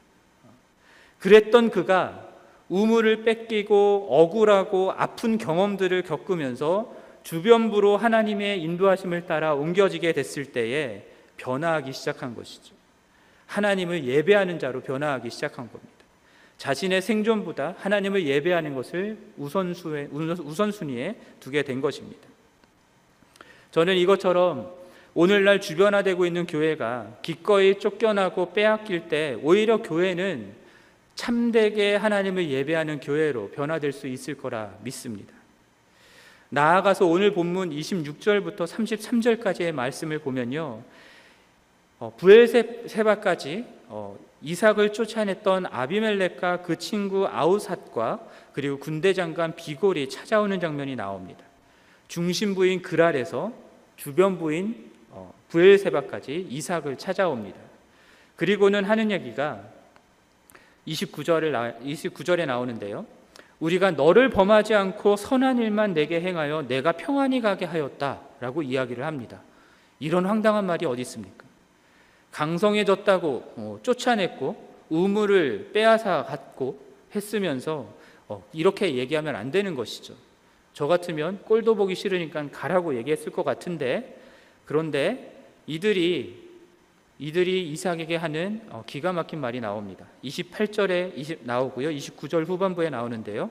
그랬던 1.19 1.69
그가 1.69 2.25
우물을 2.69 3.23
뺏기고 3.23 4.07
억울하고 4.09 4.91
아픈 4.91 5.37
경험들을 5.37 6.03
겪으면서 6.03 6.93
주변부로 7.23 7.97
하나님의 7.97 8.61
인도하심을 8.61 9.25
따라 9.25 9.55
옮겨지게 9.55 10.13
됐을 10.13 10.45
때에 10.51 11.05
변화하기 11.37 11.91
시작한 11.93 12.35
것이죠. 12.35 12.73
하나님을 13.47 14.05
예배하는 14.05 14.59
자로 14.59 14.81
변화하기 14.81 15.29
시작한 15.29 15.69
겁니다. 15.71 15.93
자신의 16.57 17.01
생존보다 17.01 17.75
하나님을 17.77 18.25
예배하는 18.25 18.75
것을 18.75 19.17
우선수에, 19.37 20.09
우선순위에 20.11 21.15
두게 21.39 21.63
된 21.63 21.81
것입니다. 21.81 22.27
저는 23.71 23.97
이것처럼 23.97 24.71
오늘날 25.13 25.59
주변화되고 25.61 26.25
있는 26.25 26.45
교회가 26.45 27.17
기꺼이 27.21 27.79
쫓겨나고 27.79 28.53
빼앗길 28.53 29.07
때 29.09 29.37
오히려 29.41 29.81
교회는 29.81 30.53
참되게 31.15 31.95
하나님을 31.95 32.49
예배하는 32.49 32.99
교회로 32.99 33.51
변화될 33.51 33.91
수 33.91 34.07
있을 34.07 34.35
거라 34.35 34.77
믿습니다. 34.83 35.33
나아가서 36.49 37.05
오늘 37.05 37.33
본문 37.33 37.71
26절부터 37.71 38.67
33절까지의 38.67 39.71
말씀을 39.71 40.19
보면요. 40.19 40.83
어, 41.99 42.13
부엘세바까지 42.17 43.65
어, 43.87 44.17
이삭을 44.41 44.93
쫓아냈던 44.93 45.65
아비멜렉과 45.67 46.61
그 46.61 46.77
친구 46.77 47.27
아우삿과 47.27 48.27
그리고 48.53 48.77
군대 48.77 49.13
장관 49.13 49.55
비골이 49.55 50.09
찾아오는 50.09 50.59
장면이 50.59 50.95
나옵니다. 50.95 51.43
중심부인 52.07 52.81
그랄에서 52.81 53.51
주변부인 53.95 54.91
어, 55.09 55.33
부엘세바까지 55.49 56.47
이삭을 56.49 56.97
찾아옵니다. 56.97 57.57
그리고는 58.35 58.83
하는 58.83 59.11
얘기가 59.11 59.74
29절을 60.87 61.81
29절에 61.81 62.45
나오는데요. 62.45 63.05
우리가 63.59 63.91
너를 63.91 64.29
범하지 64.29 64.73
않고 64.73 65.15
선한 65.15 65.59
일만 65.59 65.93
내게 65.93 66.21
행하여 66.21 66.67
내가 66.67 66.91
평안히 66.91 67.41
가게 67.41 67.65
하였다라고 67.65 68.63
이야기를 68.63 69.03
합니다. 69.03 69.41
이런 69.99 70.25
황당한 70.25 70.65
말이 70.65 70.85
어디 70.85 71.01
있습니까? 71.01 71.45
강성해졌다고 72.31 73.53
어, 73.55 73.79
쫓아냈고 73.81 74.75
우물을 74.89 75.71
빼앗아 75.73 76.25
갔고 76.25 76.79
했으면서 77.15 77.87
어, 78.27 78.43
이렇게 78.51 78.95
얘기하면 78.95 79.35
안 79.35 79.51
되는 79.51 79.73
것이죠. 79.73 80.13
저 80.73 80.87
같으면 80.87 81.41
꼴도 81.43 81.75
보기 81.75 81.95
싫으니까 81.95 82.49
가라고 82.51 82.97
얘기했을 82.97 83.31
것 83.31 83.43
같은데 83.43 84.21
그런데 84.65 85.33
이들이 85.65 86.44
이들이 87.17 87.69
이삭에게 87.71 88.17
하는 88.17 88.61
어, 88.69 88.83
기가 88.85 89.13
막힌 89.13 89.39
말이 89.39 89.61
나옵니다. 89.61 90.05
28절에 90.23 91.17
20, 91.17 91.45
나오고요. 91.45 91.89
29절 91.89 92.45
후반부에 92.45 92.89
나오는데요. 92.89 93.49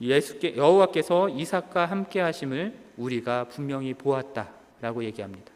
예수께 0.00 0.56
여호와께서 0.56 1.28
이삭과 1.28 1.86
함께 1.86 2.20
하심을 2.20 2.74
우리가 2.96 3.44
분명히 3.44 3.94
보았다라고 3.94 5.04
얘기합니다. 5.04 5.52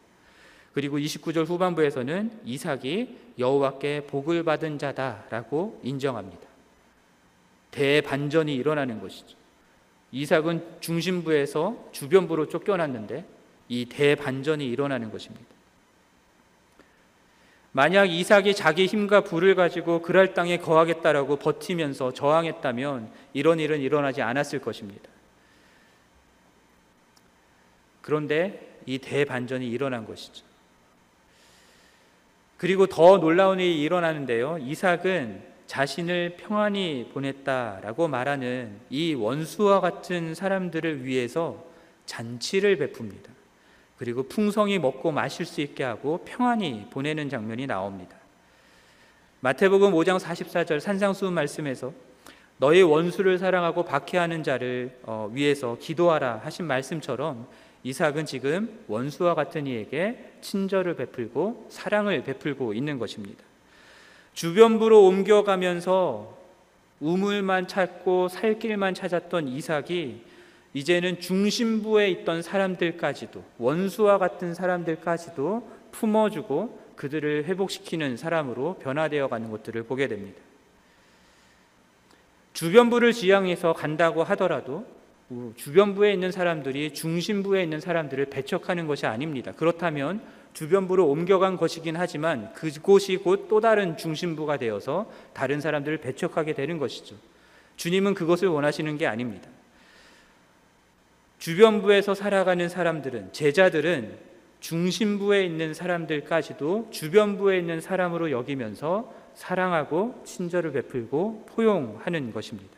그리고 0.74 0.98
29절 0.98 1.46
후반부에서는 1.46 2.40
이삭이 2.44 3.16
여호와께 3.38 4.06
복을 4.06 4.42
받은 4.42 4.78
자다라고 4.78 5.80
인정합니다. 5.82 6.42
대반전이 7.70 8.54
일어나는 8.54 9.00
것이죠. 9.00 9.36
이삭은 10.12 10.64
중심부에서 10.80 11.88
주변부로 11.90 12.48
쫓겨났는데 12.48 13.24
이 13.68 13.86
대반전이 13.86 14.68
일어나는 14.68 15.10
것입니다. 15.10 15.53
만약 17.76 18.04
이삭이 18.04 18.54
자기 18.54 18.86
힘과 18.86 19.22
부를 19.22 19.56
가지고 19.56 20.00
그랄 20.00 20.32
땅에 20.32 20.58
거하겠다라고 20.58 21.40
버티면서 21.40 22.12
저항했다면 22.12 23.10
이런 23.32 23.58
일은 23.58 23.80
일어나지 23.80 24.22
않았을 24.22 24.60
것입니다. 24.60 25.10
그런데 28.00 28.78
이 28.86 28.98
대반전이 28.98 29.68
일어난 29.68 30.06
것이죠. 30.06 30.44
그리고 32.58 32.86
더 32.86 33.18
놀라운 33.18 33.58
일이 33.58 33.82
일어나는데요. 33.82 34.58
이삭은 34.60 35.42
자신을 35.66 36.36
평안히 36.38 37.10
보냈다라고 37.12 38.06
말하는 38.06 38.78
이 38.88 39.14
원수와 39.14 39.80
같은 39.80 40.36
사람들을 40.36 41.04
위해서 41.04 41.64
잔치를 42.06 42.76
베풉니다. 42.76 43.33
그리고 43.98 44.24
풍성히 44.24 44.78
먹고 44.78 45.12
마실 45.12 45.46
수 45.46 45.60
있게 45.60 45.84
하고 45.84 46.20
평안히 46.24 46.86
보내는 46.90 47.28
장면이 47.28 47.66
나옵니다. 47.66 48.16
마태복음 49.40 49.92
5장 49.92 50.18
44절 50.18 50.80
산상수 50.80 51.30
말씀에서 51.30 51.92
너의 52.58 52.82
원수를 52.82 53.38
사랑하고 53.38 53.84
박해하는 53.84 54.42
자를 54.42 54.98
어, 55.02 55.28
위해서 55.32 55.76
기도하라 55.80 56.40
하신 56.44 56.66
말씀처럼 56.66 57.46
이삭은 57.82 58.24
지금 58.24 58.80
원수와 58.88 59.34
같은 59.34 59.66
이에게 59.66 60.32
친절을 60.40 60.96
베풀고 60.96 61.66
사랑을 61.68 62.24
베풀고 62.24 62.72
있는 62.72 62.98
것입니다. 62.98 63.44
주변부로 64.32 65.04
옮겨가면서 65.06 66.36
우물만 67.00 67.68
찾고 67.68 68.28
살 68.28 68.58
길만 68.58 68.94
찾았던 68.94 69.48
이삭이 69.48 70.22
이제는 70.74 71.20
중심부에 71.20 72.10
있던 72.10 72.42
사람들까지도 72.42 73.42
원수와 73.58 74.18
같은 74.18 74.54
사람들까지도 74.54 75.68
품어주고 75.92 76.84
그들을 76.96 77.44
회복시키는 77.44 78.16
사람으로 78.16 78.74
변화되어 78.80 79.28
가는 79.28 79.50
것들을 79.50 79.84
보게 79.84 80.08
됩니다. 80.08 80.40
주변부를 82.52 83.12
지향해서 83.12 83.72
간다고 83.72 84.22
하더라도 84.24 84.86
주변부에 85.56 86.12
있는 86.12 86.30
사람들이 86.30 86.92
중심부에 86.92 87.62
있는 87.62 87.80
사람들을 87.80 88.26
배척하는 88.26 88.86
것이 88.86 89.06
아닙니다. 89.06 89.52
그렇다면 89.56 90.20
주변부로 90.52 91.06
옮겨간 91.08 91.56
것이긴 91.56 91.96
하지만 91.96 92.52
그곳이 92.52 93.16
곧 93.16 93.48
또 93.48 93.60
다른 93.60 93.96
중심부가 93.96 94.56
되어서 94.56 95.10
다른 95.32 95.60
사람들을 95.60 95.98
배척하게 95.98 96.54
되는 96.54 96.78
것이죠. 96.78 97.16
주님은 97.76 98.14
그것을 98.14 98.48
원하시는 98.48 98.96
게 98.98 99.06
아닙니다. 99.06 99.48
주변부에서 101.44 102.14
살아가는 102.14 102.70
사람들은 102.70 103.34
제자들은 103.34 104.16
중심부에 104.60 105.44
있는 105.44 105.74
사람들까지도 105.74 106.88
주변부에 106.90 107.58
있는 107.58 107.82
사람으로 107.82 108.30
여기면서 108.30 109.12
사랑하고 109.34 110.22
친절을 110.24 110.72
베풀고 110.72 111.44
포용하는 111.50 112.32
것입니다. 112.32 112.74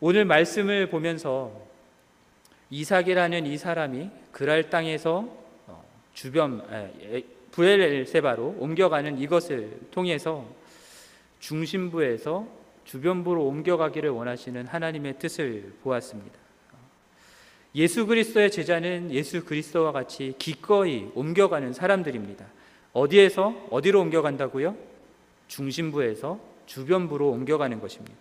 오늘 0.00 0.26
말씀을 0.26 0.90
보면서 0.90 1.58
이삭이라는 2.68 3.46
이 3.46 3.56
사람이 3.56 4.10
그랄 4.32 4.68
땅에서 4.68 5.34
어, 5.66 5.82
주변 6.12 6.62
부엘세바로 7.52 8.56
옮겨가는 8.58 9.18
이것을 9.18 9.80
통해서 9.92 10.46
중심부에서 11.40 12.57
주변부로 12.88 13.44
옮겨가기를 13.44 14.08
원하시는 14.08 14.66
하나님의 14.66 15.18
뜻을 15.18 15.74
보았습니다. 15.82 16.38
예수 17.74 18.06
그리스도의 18.06 18.50
제자는 18.50 19.12
예수 19.12 19.44
그리스도와 19.44 19.92
같이 19.92 20.34
기꺼이 20.38 21.06
옮겨가는 21.14 21.74
사람들입니다. 21.74 22.46
어디에서 22.94 23.66
어디로 23.70 24.00
옮겨간다고요? 24.00 24.74
중심부에서 25.48 26.40
주변부로 26.64 27.28
옮겨가는 27.28 27.78
것입니다. 27.78 28.16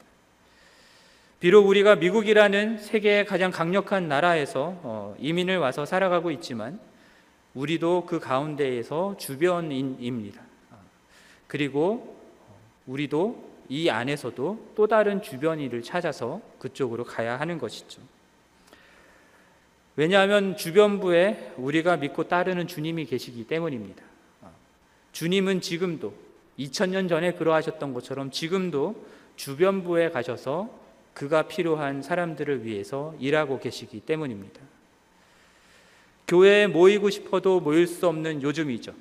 비록 1.40 1.66
우리가 1.66 1.96
미국이라는 1.96 2.80
세계의 2.80 3.26
가장 3.26 3.52
강력한 3.52 4.10
나라에서 4.10 4.80
어, 4.84 5.16
이민을 5.20 5.60
와서 5.60 5.86
살아가고 5.86 6.30
있지만 6.32 6.78
우리도 7.54 8.06
그 8.06 8.20
가운데에서 8.20 9.16
주변인입니다. 9.18 10.42
그리고 11.48 12.18
우리도 12.86 13.47
이 13.70 13.90
안에서도 13.90 14.72
또 14.76 14.88
다른 14.88 15.22
주변인을 15.22 15.82
찾아서 15.82 16.42
그쪽으로 16.60 17.04
가야 17.04 17.40
하는 17.40 17.58
것이죠. 17.58 18.02
왜냐하면 19.96 20.56
주변부에 20.56 21.54
우리가 21.58 21.98
믿고 21.98 22.28
따르는 22.28 22.68
주님이 22.68 23.06
계시기 23.06 23.46
때문입니다. 23.48 24.04
주님은 25.12 25.62
지금도 25.62 26.14
2000년 26.60 27.10
전에 27.10 27.34
그러하셨던 27.34 27.94
것처럼 27.94 28.30
지금도 28.32 29.06
주변부에 29.36 30.10
가셔서 30.10 30.70
그가 31.14 31.44
필요한 31.44 32.04
사람들을 32.04 32.64
위해서 32.64 33.16
일하고 33.20 33.60
계시기 33.60 34.02
때문입니다. 34.02 34.62
교회에 36.28 36.68
모이고 36.68 37.10
싶어도 37.10 37.60
모일 37.60 37.88
수 37.88 38.08
없는 38.08 38.44
요즘이죠. 38.44 38.94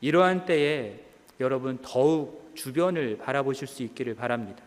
이러한 0.00 0.46
때에 0.46 0.98
여러분 1.38 1.78
더욱 1.82 2.47
주변을 2.58 3.18
바라보실 3.18 3.68
수 3.68 3.84
있기를 3.84 4.16
바랍니다. 4.16 4.64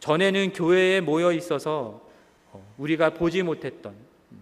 전에는 0.00 0.52
교회에 0.54 1.00
모여 1.00 1.30
있어서 1.32 2.02
우리가 2.78 3.10
보지 3.10 3.42
못했던 3.42 3.94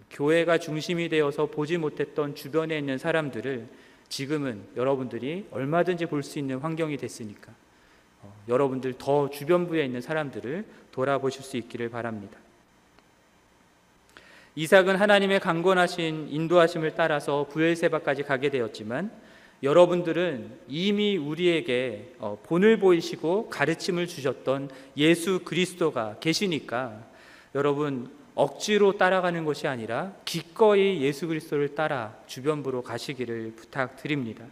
교회가 0.09 0.57
중심이 0.57 1.09
되어서 1.09 1.47
보지 1.47 1.77
못했던 1.77 2.33
주변에 2.33 2.77
있는 2.77 2.97
사람들을 2.97 3.67
지금은 4.07 4.63
여러분들이 4.77 5.47
얼마든지 5.51 6.05
볼 6.05 6.23
수 6.23 6.39
있는 6.39 6.59
환경이 6.59 6.97
됐으니까 6.97 7.51
어, 8.21 8.33
여러분들 8.47 8.93
더 8.97 9.29
주변부에 9.29 9.83
있는 9.83 9.99
사람들을 10.01 10.65
돌아보실 10.91 11.43
수 11.43 11.57
있기를 11.57 11.89
바랍니다. 11.89 12.37
이삭은 14.55 14.95
하나님의 14.95 15.39
강권하신 15.39 16.27
인도하심을 16.29 16.93
따라서 16.95 17.47
부엘세바까지 17.49 18.23
가게 18.23 18.49
되었지만 18.49 19.11
여러분들은 19.63 20.51
이미 20.67 21.15
우리에게 21.15 22.15
어, 22.19 22.37
본을 22.43 22.79
보이시고 22.79 23.49
가르침을 23.49 24.07
주셨던 24.07 24.69
예수 24.97 25.39
그리스도가 25.45 26.17
계시니까 26.19 26.99
여러분 27.55 28.11
억지로 28.35 28.97
따라가는 28.97 29.45
것이 29.45 29.67
아니라 29.67 30.11
기꺼이 30.25 31.01
예수 31.01 31.27
그리스도를 31.27 31.75
따라 31.75 32.13
주변부로 32.27 32.81
가시기를 32.81 33.53
부탁드립니다. 33.55 34.43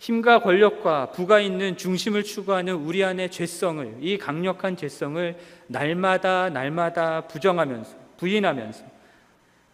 힘과 0.00 0.40
권력과 0.40 1.12
부가 1.12 1.38
있는 1.38 1.76
중심을 1.76 2.24
추구하는 2.24 2.74
우리 2.74 3.04
안의 3.04 3.30
죄성을 3.30 3.98
이 4.00 4.18
강력한 4.18 4.76
죄성을 4.76 5.38
날마다 5.68 6.50
날마다 6.50 7.28
부정하면서 7.28 7.96
부인하면서 8.16 8.84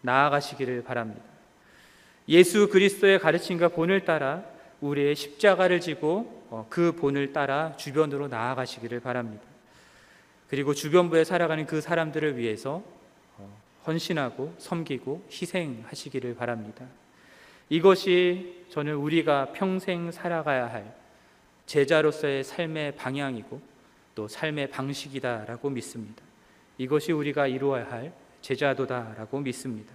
나아가시기를 0.01 0.83
바랍니다. 0.83 1.23
예수 2.29 2.69
그리스도의 2.69 3.19
가르침과 3.19 3.69
본을 3.69 4.05
따라 4.05 4.50
우리의 4.81 5.15
십자가를 5.15 5.79
지고 5.79 6.45
어, 6.49 6.65
그 6.69 6.91
본을 6.93 7.33
따라 7.33 7.75
주변으로 7.77 8.27
나아가시기를 8.27 8.99
바랍니다. 8.99 9.43
그리고 10.49 10.73
주변부에 10.73 11.23
살아가는 11.23 11.65
그 11.65 11.79
사람들을 11.79 12.37
위해서 12.37 12.83
어, 13.37 13.61
헌신하고 13.87 14.55
섬기고 14.57 15.27
희생하시기를 15.31 16.35
바랍니다. 16.35 16.85
이것이 17.69 18.65
저는 18.69 18.95
우리가 18.95 19.53
평생 19.53 20.11
살아가야 20.11 20.67
할 20.69 20.93
제자로서의 21.67 22.43
삶의 22.43 22.97
방향이고 22.97 23.61
또 24.13 24.27
삶의 24.27 24.71
방식이다라고 24.71 25.69
믿습니다. 25.69 26.21
이것이 26.77 27.13
우리가 27.13 27.47
이루어야 27.47 27.89
할 27.89 28.11
제자도다라고 28.41 29.39
믿습니다. 29.39 29.93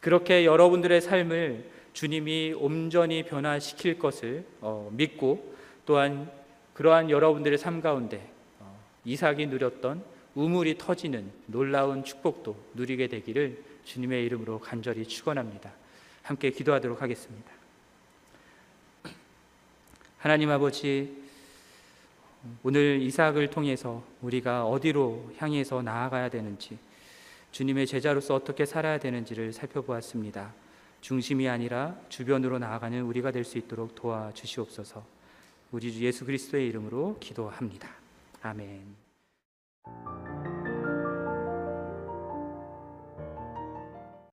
그렇게 0.00 0.44
여러분들의 0.44 1.00
삶을 1.00 1.77
주님이 1.98 2.54
온전히 2.56 3.24
변화시킬 3.24 3.98
것을 3.98 4.46
어, 4.60 4.88
믿고 4.92 5.56
또한 5.84 6.30
그러한 6.72 7.10
여러분들의 7.10 7.58
삶 7.58 7.80
가운데 7.80 8.30
어, 8.60 8.78
이삭이 9.04 9.48
누렸던 9.48 10.04
우물이 10.36 10.78
터지는 10.78 11.28
놀라운 11.46 12.04
축복도 12.04 12.56
누리게 12.74 13.08
되기를 13.08 13.64
주님의 13.82 14.24
이름으로 14.26 14.60
간절히 14.60 15.08
축원합니다. 15.08 15.72
함께 16.22 16.52
기도하도록 16.52 17.02
하겠습니다. 17.02 17.50
하나님 20.18 20.50
아버지 20.50 21.20
오늘 22.62 23.02
이삭을 23.02 23.50
통해서 23.50 24.04
우리가 24.22 24.66
어디로 24.66 25.32
향해서 25.38 25.82
나아가야 25.82 26.28
되는지 26.28 26.78
주님의 27.50 27.88
제자로서 27.88 28.36
어떻게 28.36 28.66
살아야 28.66 29.00
되는지를 29.00 29.52
살펴보았습니다. 29.52 30.67
중심이 31.00 31.48
아니라 31.48 31.96
주변으로 32.08 32.58
나아가는 32.58 33.00
우리가 33.02 33.30
될 33.30 33.44
수 33.44 33.58
있도록 33.58 33.94
도와주시옵소서. 33.94 35.04
우리 35.70 35.92
주 35.92 36.04
예수 36.04 36.24
그리스도의 36.24 36.66
이름으로 36.68 37.18
기도합니다. 37.20 37.88
아멘. 38.42 40.27